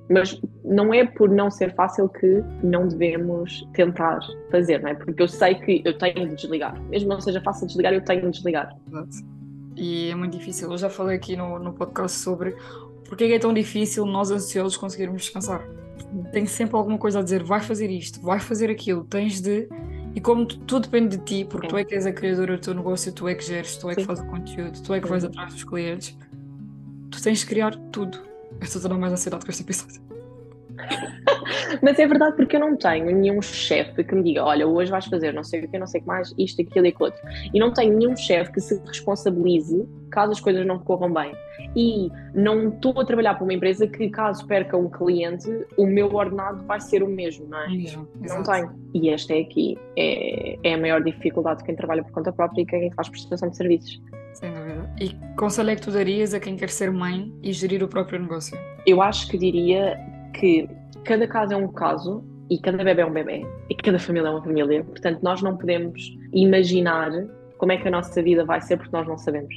Mas 0.09 0.41
não 0.65 0.93
é 0.93 1.05
por 1.05 1.29
não 1.29 1.51
ser 1.51 1.73
fácil 1.75 2.09
que 2.09 2.43
não 2.63 2.87
devemos 2.87 3.67
tentar 3.73 4.19
fazer, 4.51 4.81
não 4.81 4.89
é? 4.89 4.95
Porque 4.95 5.21
eu 5.21 5.27
sei 5.27 5.55
que 5.55 5.81
eu 5.85 5.97
tenho 5.97 6.27
de 6.27 6.35
desligar. 6.35 6.79
Mesmo 6.89 7.09
não 7.09 7.21
seja 7.21 7.39
fácil 7.41 7.67
desligar, 7.67 7.93
eu 7.93 8.03
tenho 8.03 8.21
de 8.21 8.31
desligar. 8.31 8.75
Exato. 8.87 9.17
E 9.75 10.09
é 10.09 10.15
muito 10.15 10.37
difícil. 10.37 10.71
Eu 10.71 10.77
já 10.77 10.89
falei 10.89 11.15
aqui 11.15 11.35
no, 11.35 11.59
no 11.59 11.73
podcast 11.73 12.17
sobre 12.17 12.55
porque 13.07 13.23
é 13.23 13.39
tão 13.39 13.53
difícil 13.53 14.05
nós 14.05 14.29
ansiosos 14.29 14.77
conseguirmos 14.77 15.23
descansar. 15.23 15.67
Tem 16.31 16.45
sempre 16.45 16.75
alguma 16.75 16.97
coisa 16.97 17.19
a 17.19 17.23
dizer, 17.23 17.43
vai 17.43 17.59
fazer 17.59 17.89
isto, 17.89 18.21
vai 18.21 18.39
fazer 18.39 18.69
aquilo, 18.69 19.03
tens 19.03 19.41
de 19.41 19.67
e 20.15 20.21
como 20.21 20.45
tu, 20.45 20.59
tudo 20.59 20.83
depende 20.83 21.17
de 21.17 21.23
ti, 21.23 21.47
porque 21.49 21.67
Sim. 21.67 21.71
tu 21.71 21.77
é 21.77 21.83
que 21.83 21.95
és 21.95 22.05
a 22.05 22.11
criadora 22.11 22.57
do 22.57 22.61
teu 22.61 22.73
negócio, 22.73 23.11
tu 23.13 23.27
é 23.27 23.35
que 23.35 23.43
geres, 23.43 23.77
tu 23.77 23.89
é 23.89 23.95
que 23.95 24.03
fazes 24.03 24.23
o 24.23 24.27
conteúdo, 24.27 24.81
tu 24.81 24.93
é 24.93 24.99
que 24.99 25.07
vais 25.07 25.23
atrás 25.23 25.53
dos 25.53 25.63
clientes, 25.63 26.17
tu 27.11 27.21
tens 27.21 27.39
de 27.39 27.45
criar 27.45 27.75
tudo. 27.91 28.28
Estou 28.61 28.79
a 28.85 28.87
dar 28.87 28.97
mais 28.97 29.13
ansiedade 29.13 29.45
com 29.45 29.51
este 29.51 29.63
episódio. 29.63 30.08
Mas 31.81 31.99
é 31.99 32.07
verdade 32.07 32.35
porque 32.35 32.55
eu 32.55 32.59
não 32.59 32.75
tenho 32.75 33.05
nenhum 33.05 33.41
chefe 33.41 34.03
que 34.03 34.15
me 34.15 34.23
diga, 34.23 34.43
olha, 34.43 34.67
hoje 34.67 34.91
vais 34.91 35.05
fazer 35.05 35.33
não 35.33 35.43
sei 35.43 35.63
o 35.63 35.69
que, 35.69 35.77
não 35.77 35.87
sei 35.87 35.99
o 35.99 36.03
que 36.03 36.07
mais, 36.07 36.33
isto, 36.37 36.61
aquilo 36.61 36.85
e 36.85 36.89
aquilo 36.89 37.05
outro. 37.05 37.21
E 37.53 37.59
não 37.59 37.73
tenho 37.73 37.97
nenhum 37.97 38.15
chefe 38.15 38.51
que 38.51 38.61
se 38.61 38.79
responsabilize 38.85 39.87
caso 40.09 40.31
as 40.31 40.39
coisas 40.39 40.65
não 40.65 40.79
corram 40.79 41.13
bem. 41.13 41.31
E 41.75 42.09
não 42.33 42.69
estou 42.69 42.99
a 42.99 43.05
trabalhar 43.05 43.35
para 43.35 43.43
uma 43.43 43.53
empresa 43.53 43.87
que, 43.87 44.09
caso 44.09 44.45
perca 44.47 44.75
um 44.75 44.89
cliente, 44.89 45.47
o 45.77 45.85
meu 45.85 46.13
ordenado 46.13 46.65
vai 46.65 46.79
ser 46.79 47.03
o 47.03 47.07
mesmo, 47.07 47.47
não 47.47 47.59
é? 47.59 47.67
Não 48.21 48.43
tenho. 48.43 48.75
E 48.93 49.09
esta 49.09 49.33
é 49.33 49.41
aqui, 49.41 49.77
é, 49.97 50.57
é 50.63 50.73
a 50.73 50.77
maior 50.77 51.03
dificuldade 51.03 51.59
de 51.59 51.65
quem 51.65 51.75
trabalha 51.75 52.03
por 52.03 52.11
conta 52.11 52.31
própria 52.31 52.61
e 52.61 52.65
quem 52.65 52.91
faz 52.91 53.09
prestação 53.09 53.49
de 53.49 53.57
serviços. 53.57 54.01
Sem 54.33 54.51
dúvida. 54.51 54.89
E 54.99 55.09
que 55.09 55.35
conselho 55.35 55.69
é 55.69 55.75
que 55.75 55.81
tu 55.81 55.91
darias 55.91 56.33
a 56.33 56.39
quem 56.39 56.55
quer 56.55 56.69
ser 56.69 56.91
mãe 56.91 57.33
e 57.43 57.51
gerir 57.51 57.83
o 57.83 57.87
próprio 57.87 58.19
negócio? 58.19 58.57
Eu 58.85 59.01
acho 59.01 59.27
que 59.29 59.37
diria 59.37 59.99
que 60.33 60.69
cada 61.03 61.27
caso 61.27 61.53
é 61.53 61.57
um 61.57 61.67
caso 61.67 62.23
e 62.49 62.59
cada 62.59 62.83
bebê 62.83 63.01
é 63.01 63.05
um 63.05 63.13
bebê 63.13 63.45
e 63.69 63.75
cada 63.75 63.99
família 63.99 64.27
é 64.27 64.31
uma 64.31 64.43
família. 64.43 64.83
Portanto, 64.83 65.19
nós 65.21 65.41
não 65.41 65.55
podemos 65.57 66.17
imaginar 66.33 67.11
como 67.57 67.71
é 67.71 67.77
que 67.77 67.87
a 67.87 67.91
nossa 67.91 68.21
vida 68.21 68.45
vai 68.45 68.61
ser 68.61 68.77
porque 68.77 68.95
nós 68.95 69.07
não 69.07 69.17
sabemos. 69.17 69.53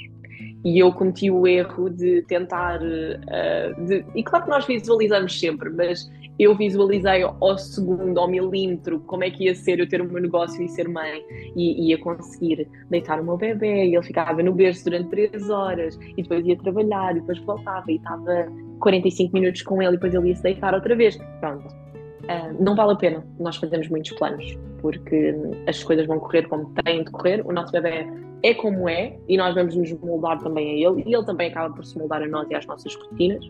E 0.65 0.79
eu 0.79 0.93
cometi 0.93 1.31
o 1.31 1.47
erro 1.47 1.91
de 1.91 2.23
tentar. 2.23 2.81
Uh, 2.81 3.85
de, 3.85 4.05
e 4.15 4.23
claro 4.23 4.45
que 4.45 4.51
nós 4.51 4.65
visualizamos 4.65 5.39
sempre, 5.39 5.71
mas 5.71 6.09
eu 6.39 6.57
visualizei 6.57 7.23
ao 7.23 7.59
segundo, 7.59 8.19
ao 8.19 8.29
milímetro, 8.29 9.01
como 9.01 9.25
é 9.25 9.31
que 9.31 9.45
ia 9.45 9.55
ser 9.55 9.79
eu 9.81 9.89
ter 9.89 10.01
o 10.01 10.05
meu 10.05 10.21
negócio 10.21 10.63
e 10.63 10.69
ser 10.69 10.89
mãe, 10.89 11.23
e 11.57 11.89
ia 11.89 11.99
conseguir 11.99 12.69
deitar 12.91 13.21
o 13.21 13.25
meu 13.25 13.37
bebê, 13.37 13.87
e 13.87 13.95
ele 13.95 14.03
ficava 14.03 14.43
no 14.43 14.53
berço 14.53 14.85
durante 14.85 15.11
três 15.11 15.51
horas, 15.51 15.99
e 16.17 16.23
depois 16.23 16.47
ia 16.47 16.57
trabalhar, 16.57 17.17
e 17.17 17.21
depois 17.21 17.39
voltava, 17.41 17.91
e 17.91 17.97
estava 17.97 18.47
45 18.81 19.33
minutos 19.35 19.63
com 19.63 19.83
ele, 19.83 19.93
e 19.93 19.95
depois 19.95 20.15
ele 20.15 20.29
ia 20.29 20.37
se 20.37 20.43
deitar 20.43 20.75
outra 20.75 20.97
vez. 20.97 21.19
Pronto. 21.41 21.82
Uh, 22.25 22.63
não 22.63 22.75
vale 22.75 22.93
a 22.93 22.97
pena. 22.97 23.27
Nós 23.39 23.57
fazermos 23.57 23.89
muitos 23.89 24.13
planos, 24.13 24.57
porque 24.81 25.35
as 25.67 25.83
coisas 25.83 26.07
vão 26.07 26.19
correr 26.19 26.49
como 26.49 26.73
têm 26.85 27.05
de 27.05 27.11
correr, 27.11 27.43
o 27.45 27.53
nosso 27.53 27.73
bebê 27.73 28.07
é 28.43 28.55
como 28.55 28.89
é, 28.89 29.17
e 29.29 29.37
nós 29.37 29.55
vamos 29.55 29.75
nos 29.77 29.93
moldar 30.01 30.39
também 30.41 30.71
a 30.71 30.89
ele, 30.89 31.03
e 31.07 31.15
ele 31.15 31.25
também 31.25 31.49
acaba 31.49 31.75
por 31.75 31.85
se 31.85 31.97
moldar 31.97 32.23
a 32.23 32.27
nós 32.27 32.51
e 32.51 32.55
às 32.55 32.67
nossas 32.67 32.95
rotinas. 32.95 33.45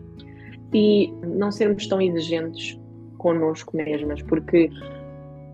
E 0.73 1.11
não 1.23 1.51
sermos 1.51 1.87
tão 1.87 2.01
exigentes 2.01 2.79
connosco 3.17 3.75
mesmas, 3.75 4.21
porque 4.23 4.69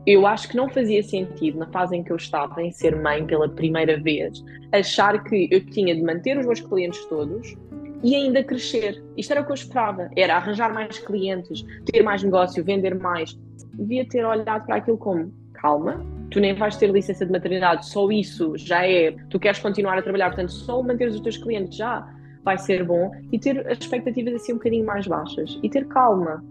eu 0.05 0.25
acho 0.25 0.49
que 0.49 0.57
não 0.57 0.69
fazia 0.69 1.03
sentido, 1.03 1.59
na 1.59 1.67
fase 1.67 1.95
em 1.95 2.03
que 2.03 2.11
eu 2.11 2.15
estava, 2.15 2.61
em 2.61 2.71
ser 2.71 2.95
mãe 2.95 3.25
pela 3.25 3.47
primeira 3.47 3.99
vez, 3.99 4.43
achar 4.71 5.23
que 5.23 5.47
eu 5.51 5.65
tinha 5.67 5.95
de 5.95 6.01
manter 6.01 6.37
os 6.37 6.45
meus 6.45 6.61
clientes 6.61 7.03
todos 7.05 7.55
e 8.03 8.15
ainda 8.15 8.43
crescer. 8.43 9.03
Isto 9.17 9.31
era 9.31 9.41
o 9.41 9.45
que 9.45 9.51
eu 9.51 9.55
esperava, 9.55 10.09
era 10.15 10.35
arranjar 10.35 10.73
mais 10.73 10.99
clientes, 10.99 11.63
ter 11.85 12.01
mais 12.01 12.23
negócio, 12.23 12.63
vender 12.63 12.95
mais. 12.95 13.37
Devia 13.73 14.07
ter 14.07 14.25
olhado 14.25 14.65
para 14.65 14.75
aquilo 14.75 14.97
como, 14.97 15.31
calma, 15.53 16.05
tu 16.31 16.39
nem 16.39 16.53
vais 16.53 16.77
ter 16.77 16.91
licença 16.91 17.25
de 17.25 17.31
maternidade, 17.31 17.87
só 17.87 18.09
isso 18.11 18.57
já 18.57 18.85
é, 18.85 19.11
tu 19.29 19.39
queres 19.39 19.59
continuar 19.59 19.97
a 19.97 20.01
trabalhar, 20.01 20.27
portanto, 20.27 20.51
só 20.51 20.81
manter 20.81 21.09
os 21.09 21.19
teus 21.19 21.37
clientes 21.37 21.75
já 21.75 22.07
vai 22.43 22.57
ser 22.57 22.83
bom 22.83 23.11
e 23.31 23.39
ter 23.39 23.67
as 23.67 23.79
expectativas 23.79 24.33
assim 24.35 24.53
um 24.53 24.57
bocadinho 24.57 24.85
mais 24.85 25.07
baixas 25.07 25.59
e 25.61 25.69
ter 25.69 25.85
calma. 25.87 26.43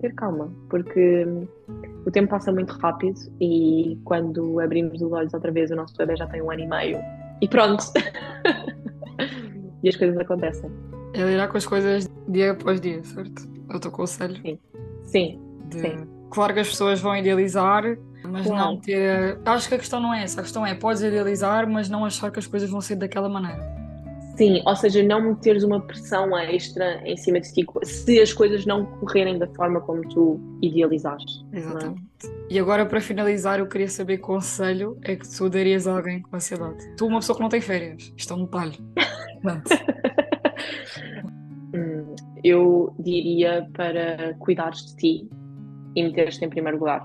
Ter 0.00 0.14
calma, 0.14 0.52
porque 0.70 1.26
o 2.06 2.10
tempo 2.10 2.28
passa 2.28 2.52
muito 2.52 2.72
rápido 2.74 3.18
e 3.40 3.98
quando 4.04 4.60
abrimos 4.60 5.02
os 5.02 5.12
olhos 5.12 5.34
outra 5.34 5.50
vez 5.50 5.70
o 5.70 5.76
nosso 5.76 5.96
bebê 5.96 6.14
já 6.16 6.26
tem 6.26 6.40
um 6.40 6.50
ano 6.50 6.62
e 6.62 6.66
meio 6.68 6.98
e 7.40 7.48
pronto. 7.48 7.84
e 9.88 9.90
as 9.90 9.96
coisas 9.96 10.18
acontecem. 10.18 10.70
É 11.14 11.22
lidar 11.22 11.48
com 11.48 11.56
as 11.56 11.66
coisas 11.66 12.08
dia 12.28 12.52
após 12.52 12.80
dia, 12.80 13.02
certo? 13.02 13.48
É 13.70 13.76
o 13.76 13.80
teu 13.80 13.90
conselho? 13.90 14.36
Sim. 14.42 14.58
Sim. 15.04 15.40
De... 15.66 15.80
Sim. 15.80 16.08
Claro 16.30 16.54
que 16.54 16.60
as 16.60 16.68
pessoas 16.68 17.00
vão 17.00 17.16
idealizar, 17.16 17.82
mas 18.22 18.46
claro. 18.46 18.64
não 18.64 18.76
ter. 18.76 19.38
Acho 19.44 19.68
que 19.68 19.74
a 19.74 19.78
questão 19.78 20.00
não 20.00 20.12
é 20.12 20.22
essa. 20.22 20.40
A 20.40 20.42
questão 20.42 20.66
é: 20.66 20.74
podes 20.74 21.02
idealizar, 21.02 21.68
mas 21.68 21.88
não 21.88 22.04
achar 22.04 22.30
que 22.30 22.38
as 22.38 22.46
coisas 22.46 22.68
vão 22.68 22.80
ser 22.80 22.96
daquela 22.96 23.28
maneira. 23.28 23.78
Sim, 24.36 24.62
ou 24.64 24.76
seja, 24.76 25.02
não 25.02 25.20
meteres 25.20 25.64
uma 25.64 25.80
pressão 25.80 26.38
extra 26.38 27.02
em 27.04 27.16
cima 27.16 27.40
de 27.40 27.52
ti 27.52 27.66
se 27.82 28.20
as 28.20 28.32
coisas 28.32 28.64
não 28.64 28.86
correrem 28.86 29.36
da 29.36 29.48
forma 29.48 29.80
como 29.80 30.00
tu 30.08 30.40
idealizaste. 30.62 31.44
É? 31.52 31.58
Exatamente. 31.58 32.02
É? 32.24 32.28
E 32.50 32.58
agora, 32.58 32.86
para 32.86 33.00
finalizar, 33.00 33.58
eu 33.58 33.66
queria 33.66 33.88
saber 33.88 34.18
que 34.18 34.22
conselho 34.22 34.96
é 35.02 35.16
que 35.16 35.28
tu 35.28 35.50
darias 35.50 35.88
a 35.88 35.96
alguém 35.96 36.22
com 36.22 36.36
ansiedade. 36.36 36.78
Tu, 36.96 37.04
uma 37.04 37.18
pessoa 37.18 37.34
que 37.34 37.42
não 37.42 37.48
tem 37.48 37.60
férias, 37.60 38.12
isto 38.16 38.32
é 38.32 38.36
um 38.36 38.44
detalhe. 38.44 38.78
eu 42.44 42.94
diria 42.98 43.66
para 43.72 44.34
cuidares 44.38 44.84
de 44.86 44.96
ti 44.96 45.28
e 45.94 46.02
meteres-te 46.02 46.44
em 46.44 46.50
primeiro 46.50 46.78
lugar. 46.78 47.02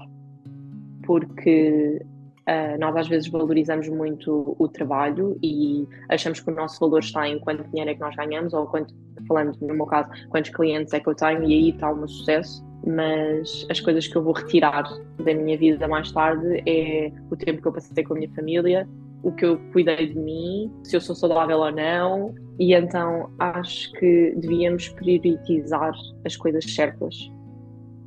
Porque 1.06 2.02
Uh, 2.44 2.78
nós 2.78 2.94
às 2.98 3.08
vezes 3.08 3.30
valorizamos 3.30 3.88
muito 3.88 4.54
o 4.60 4.68
trabalho 4.68 5.40
e 5.42 5.88
achamos 6.10 6.42
que 6.42 6.52
o 6.52 6.54
nosso 6.54 6.78
valor 6.78 7.00
está 7.00 7.26
em 7.26 7.40
quanto 7.40 7.64
dinheiro 7.70 7.92
é 7.92 7.94
que 7.94 8.02
nós 8.02 8.14
ganhamos 8.18 8.54
ou 8.54 8.68
quanto, 8.68 8.94
falando 9.30 9.58
no 9.62 9.74
meu 9.74 9.86
caso, 9.86 10.10
quantos 10.28 10.52
clientes 10.52 10.94
é 10.94 11.00
que 11.00 11.08
eu 11.08 11.16
tenho 11.16 11.42
e 11.44 11.54
aí 11.54 11.70
está 11.70 11.90
o 11.90 11.96
meu 11.96 12.08
sucesso. 12.10 12.62
Mas 12.86 13.66
as 13.70 13.80
coisas 13.80 14.08
que 14.08 14.18
eu 14.18 14.22
vou 14.22 14.34
retirar 14.34 14.84
da 15.24 15.34
minha 15.34 15.58
vida 15.58 15.88
mais 15.88 16.12
tarde 16.12 16.62
é 16.68 17.14
o 17.32 17.36
tempo 17.38 17.62
que 17.62 17.68
eu 17.70 17.72
passei 17.72 18.04
com 18.04 18.14
a 18.14 18.18
minha 18.18 18.32
família, 18.34 18.90
o 19.24 19.32
que 19.32 19.46
eu 19.46 19.58
cuidei 19.72 20.08
de 20.08 20.20
mim, 20.20 20.72
se 20.84 20.96
eu 20.96 21.02
sou 21.02 21.16
saudável 21.16 21.58
ou 21.60 21.72
não, 21.72 22.36
e 22.60 22.74
então 22.74 23.32
acho 23.40 23.92
que 23.94 24.36
devíamos 24.38 24.90
priorizar 24.90 25.94
as 26.26 26.36
coisas 26.36 26.64
certas 26.66 27.32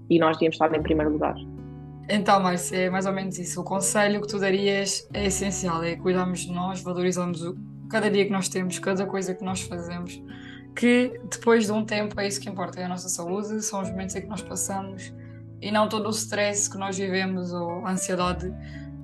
e 0.09 0.19
nós 0.19 0.37
devíamos 0.37 0.55
estar 0.55 0.73
em 0.75 0.83
primeiro 0.83 1.13
lugar. 1.13 1.35
Então, 2.09 2.41
Márcia, 2.41 2.77
é 2.77 2.91
mais 2.91 3.07
ou 3.07 3.13
menos 3.13 3.37
isso. 3.39 3.61
O 3.61 3.65
conselho 3.65 4.21
que 4.21 4.29
tu 4.29 4.39
darias 4.39 5.09
é 5.13 5.27
essencial, 5.27 5.83
é 5.83 5.97
cuidarmos 5.97 6.41
de 6.41 6.53
nós, 6.53 6.81
valorizarmos 6.81 7.43
o, 7.43 7.57
cada 7.91 8.09
dia 8.09 8.25
que 8.25 8.31
nós 8.31 8.49
temos, 8.49 8.79
cada 8.79 9.07
coisa 9.07 9.35
que 9.35 9.43
nós 9.43 9.63
fazemos, 9.63 10.23
que 10.77 11.19
depois 11.29 11.67
de 11.67 11.73
um 11.73 11.85
tempo 11.85 12.21
é 12.21 12.29
isso 12.29 12.41
que 12.41 12.49
importa, 12.49 12.79
é 12.79 12.85
a 12.85 12.89
nossa 12.89 13.09
saúde, 13.09 13.61
são 13.63 13.81
os 13.81 13.91
momentos 13.91 14.15
em 14.15 14.21
que 14.21 14.29
nós 14.29 14.43
passamos 14.43 15.13
e 15.61 15.73
não 15.73 15.89
todo 15.89 16.07
o 16.07 16.11
stress 16.11 16.71
que 16.71 16.77
nós 16.77 16.97
vivemos 16.97 17.53
ou 17.53 17.85
a 17.85 17.93
ansiedade 17.93 18.53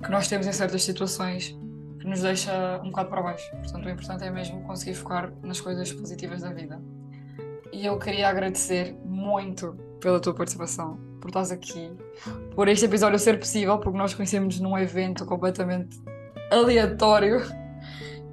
que 0.01 0.11
nós 0.11 0.27
temos 0.27 0.45
em 0.45 0.53
certas 0.53 0.83
situações 0.83 1.57
que 2.03 2.09
nos 2.09 2.21
deixa 2.21 2.81
um 2.83 2.89
bocado 2.89 3.09
para 3.09 3.21
baixo. 3.21 3.49
Portanto, 3.51 3.85
o 3.85 3.89
importante 3.89 4.25
é 4.25 4.29
mesmo 4.29 4.61
conseguir 4.63 4.93
focar 4.93 5.31
nas 5.41 5.61
coisas 5.61 5.91
positivas 5.93 6.41
da 6.41 6.51
vida. 6.51 6.81
E 7.71 7.85
eu 7.85 7.97
queria 7.97 8.27
agradecer 8.27 8.93
muito 9.05 9.73
pela 10.01 10.19
tua 10.19 10.33
participação 10.33 10.99
por 11.21 11.29
estás 11.29 11.49
aqui, 11.49 11.89
por 12.53 12.67
este 12.67 12.85
episódio 12.85 13.17
ser 13.17 13.39
possível, 13.39 13.79
porque 13.79 13.97
nós 13.97 14.13
conhecemos 14.13 14.59
num 14.59 14.77
evento 14.77 15.25
completamente 15.25 15.97
aleatório. 16.51 17.41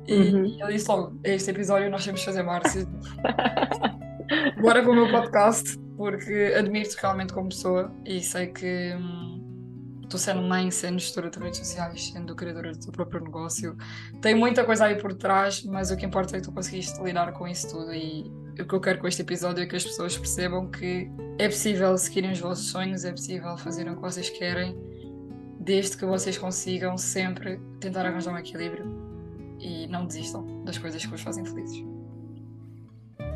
E, 0.09 0.15
uhum. 0.15 0.47
e 0.47 0.73
disse 0.73 0.89
logo: 0.89 1.17
este 1.23 1.53
episódio 1.53 1.89
nós 1.89 2.05
temos 2.05 2.19
de 2.19 2.27
fazer 2.27 2.43
Márcia. 2.43 2.85
Bora 4.61 4.83
para 4.83 4.91
o 4.91 4.95
meu 4.95 5.09
podcast. 5.13 5.79
porque 5.97 6.55
admiro-te 6.59 6.97
realmente 7.01 7.33
como 7.33 7.51
pessoa 7.51 7.93
e 8.07 8.21
sei 8.23 8.47
que 8.47 8.97
hum, 8.97 9.30
tu 10.11 10.19
sendo 10.19 10.43
mãe, 10.43 10.71
sendo 10.73 10.99
gestora 10.99 11.31
de 11.31 11.39
redes 11.39 11.61
sociais, 11.61 12.11
sendo 12.13 12.35
criadora 12.35 12.73
do 12.73 12.79
teu 12.79 12.93
próprio 12.93 13.23
negócio, 13.23 13.77
tem 14.21 14.35
muita 14.35 14.65
coisa 14.65 14.87
aí 14.87 14.97
por 14.97 15.15
trás, 15.15 15.63
mas 15.63 15.93
o 15.93 15.97
que 15.97 16.05
importa 16.05 16.37
é 16.37 16.41
que 16.41 16.47
tu 16.47 16.53
conseguiste 16.53 17.01
lidar 17.01 17.33
com 17.33 17.47
isso 17.47 17.71
tudo. 17.71 17.95
E 17.95 18.31
o 18.61 18.67
que 18.67 18.75
eu 18.75 18.81
quero 18.81 18.99
com 18.99 19.07
este 19.07 19.23
episódio 19.23 19.63
é 19.63 19.67
que 19.67 19.77
as 19.77 19.85
pessoas 19.85 20.19
percebam 20.19 20.69
que 20.69 21.09
é 21.39 21.49
possível 21.49 21.97
seguirem 21.97 22.33
os 22.33 22.41
vossos 22.41 22.67
sonhos, 22.67 23.05
é 23.05 23.13
possível 23.13 23.57
fazerem 23.57 23.93
o 23.93 23.97
que 23.97 24.03
vocês 24.03 24.29
querem, 24.29 24.77
desde 25.61 25.97
que 25.97 26.05
vocês 26.05 26.37
consigam 26.37 26.99
sempre 26.99 27.61
tentar 27.79 28.05
arranjar 28.05 28.35
um 28.35 28.39
equilíbrio 28.39 28.85
e 29.61 29.87
não 29.87 30.07
desistam 30.07 30.65
das 30.65 30.77
coisas 30.77 31.01
que 31.01 31.11
vos 31.11 31.21
fazem 31.21 31.45
felizes. 31.45 31.85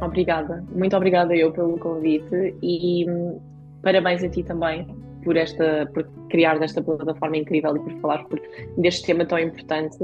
Obrigada, 0.03 0.65
muito 0.75 0.97
obrigada 0.97 1.37
eu 1.37 1.53
pelo 1.53 1.79
convite 1.79 2.57
e 2.61 3.09
hum, 3.09 3.41
parabéns 3.81 4.25
a 4.25 4.29
ti 4.29 4.43
também 4.43 5.04
por 5.25 5.37
esta 5.37 5.89
por 5.93 6.05
criar 6.29 6.59
desta 6.59 6.83
plataforma 6.83 7.37
incrível 7.37 7.77
e 7.77 7.81
por 7.81 8.01
falar 8.01 8.25
por, 8.25 8.41
deste 8.79 9.07
tema 9.07 9.25
tão 9.25 9.39
importante 9.39 9.99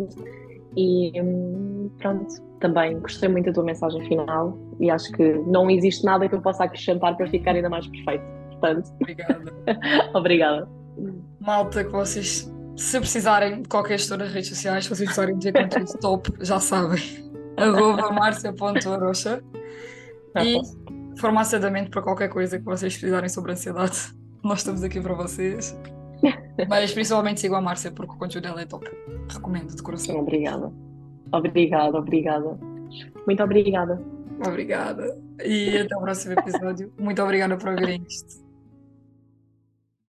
e 0.76 1.20
hum, 1.20 1.90
pronto, 1.98 2.26
também 2.60 2.98
gostei 3.00 3.28
muito 3.28 3.46
da 3.46 3.52
tua 3.52 3.64
mensagem 3.64 4.06
final 4.06 4.56
e 4.78 4.90
acho 4.90 5.10
que 5.12 5.32
não 5.46 5.70
existe 5.70 6.04
nada 6.04 6.28
que 6.28 6.34
eu 6.34 6.40
possa 6.40 6.64
acrescentar 6.64 7.16
para 7.16 7.26
ficar 7.28 7.54
ainda 7.54 7.68
mais 7.68 7.86
perfeito. 7.88 8.24
Portanto, 8.50 8.90
Obrigada. 9.00 9.44
obrigada. 10.14 10.68
Malta, 11.40 11.84
que 11.84 11.90
vocês, 11.90 12.52
se 12.76 12.98
precisarem 13.00 13.62
de 13.62 13.68
qualquer 13.68 13.98
gestora 13.98 14.26
de 14.26 14.32
redes 14.32 14.50
sociais, 14.50 14.84
se 14.84 14.90
vocês 14.90 15.08
precisarem 15.08 15.38
de 15.38 15.52
conteúdo 15.52 15.98
top, 15.98 16.32
já 16.40 16.60
sabem. 16.60 17.00
Arroba 17.56 18.10
marcia.arocha 18.12 19.42
e 20.42 20.60
farmácia 21.18 21.58
da 21.58 21.70
mente 21.70 21.90
para 21.90 22.00
qualquer 22.00 22.28
coisa 22.28 22.58
que 22.58 22.64
vocês 22.64 22.92
precisarem 22.96 23.28
sobre 23.28 23.52
ansiedade. 23.52 24.19
Nós 24.42 24.58
estamos 24.58 24.82
aqui 24.82 25.00
para 25.00 25.14
vocês. 25.14 25.76
Mas 26.68 26.92
principalmente 26.92 27.40
sigam 27.40 27.56
a 27.56 27.60
Márcia 27.60 27.90
porque 27.90 28.12
o 28.12 28.16
conteúdo 28.16 28.44
dela 28.44 28.60
é 28.60 28.66
top. 28.66 28.90
Recomendo 29.28 29.74
de 29.74 29.82
coração. 29.82 30.18
Obrigada. 30.18 30.72
Obrigada, 31.32 31.98
obrigada. 31.98 32.58
Muito 33.26 33.42
obrigada. 33.42 34.02
Obrigada. 34.46 35.18
E 35.44 35.78
até 35.78 35.96
o 35.96 36.00
próximo 36.00 36.34
episódio. 36.38 36.92
Muito 36.98 37.22
obrigada 37.22 37.56
por 37.56 37.70
ouvirem 37.70 38.04
isto. 38.08 38.49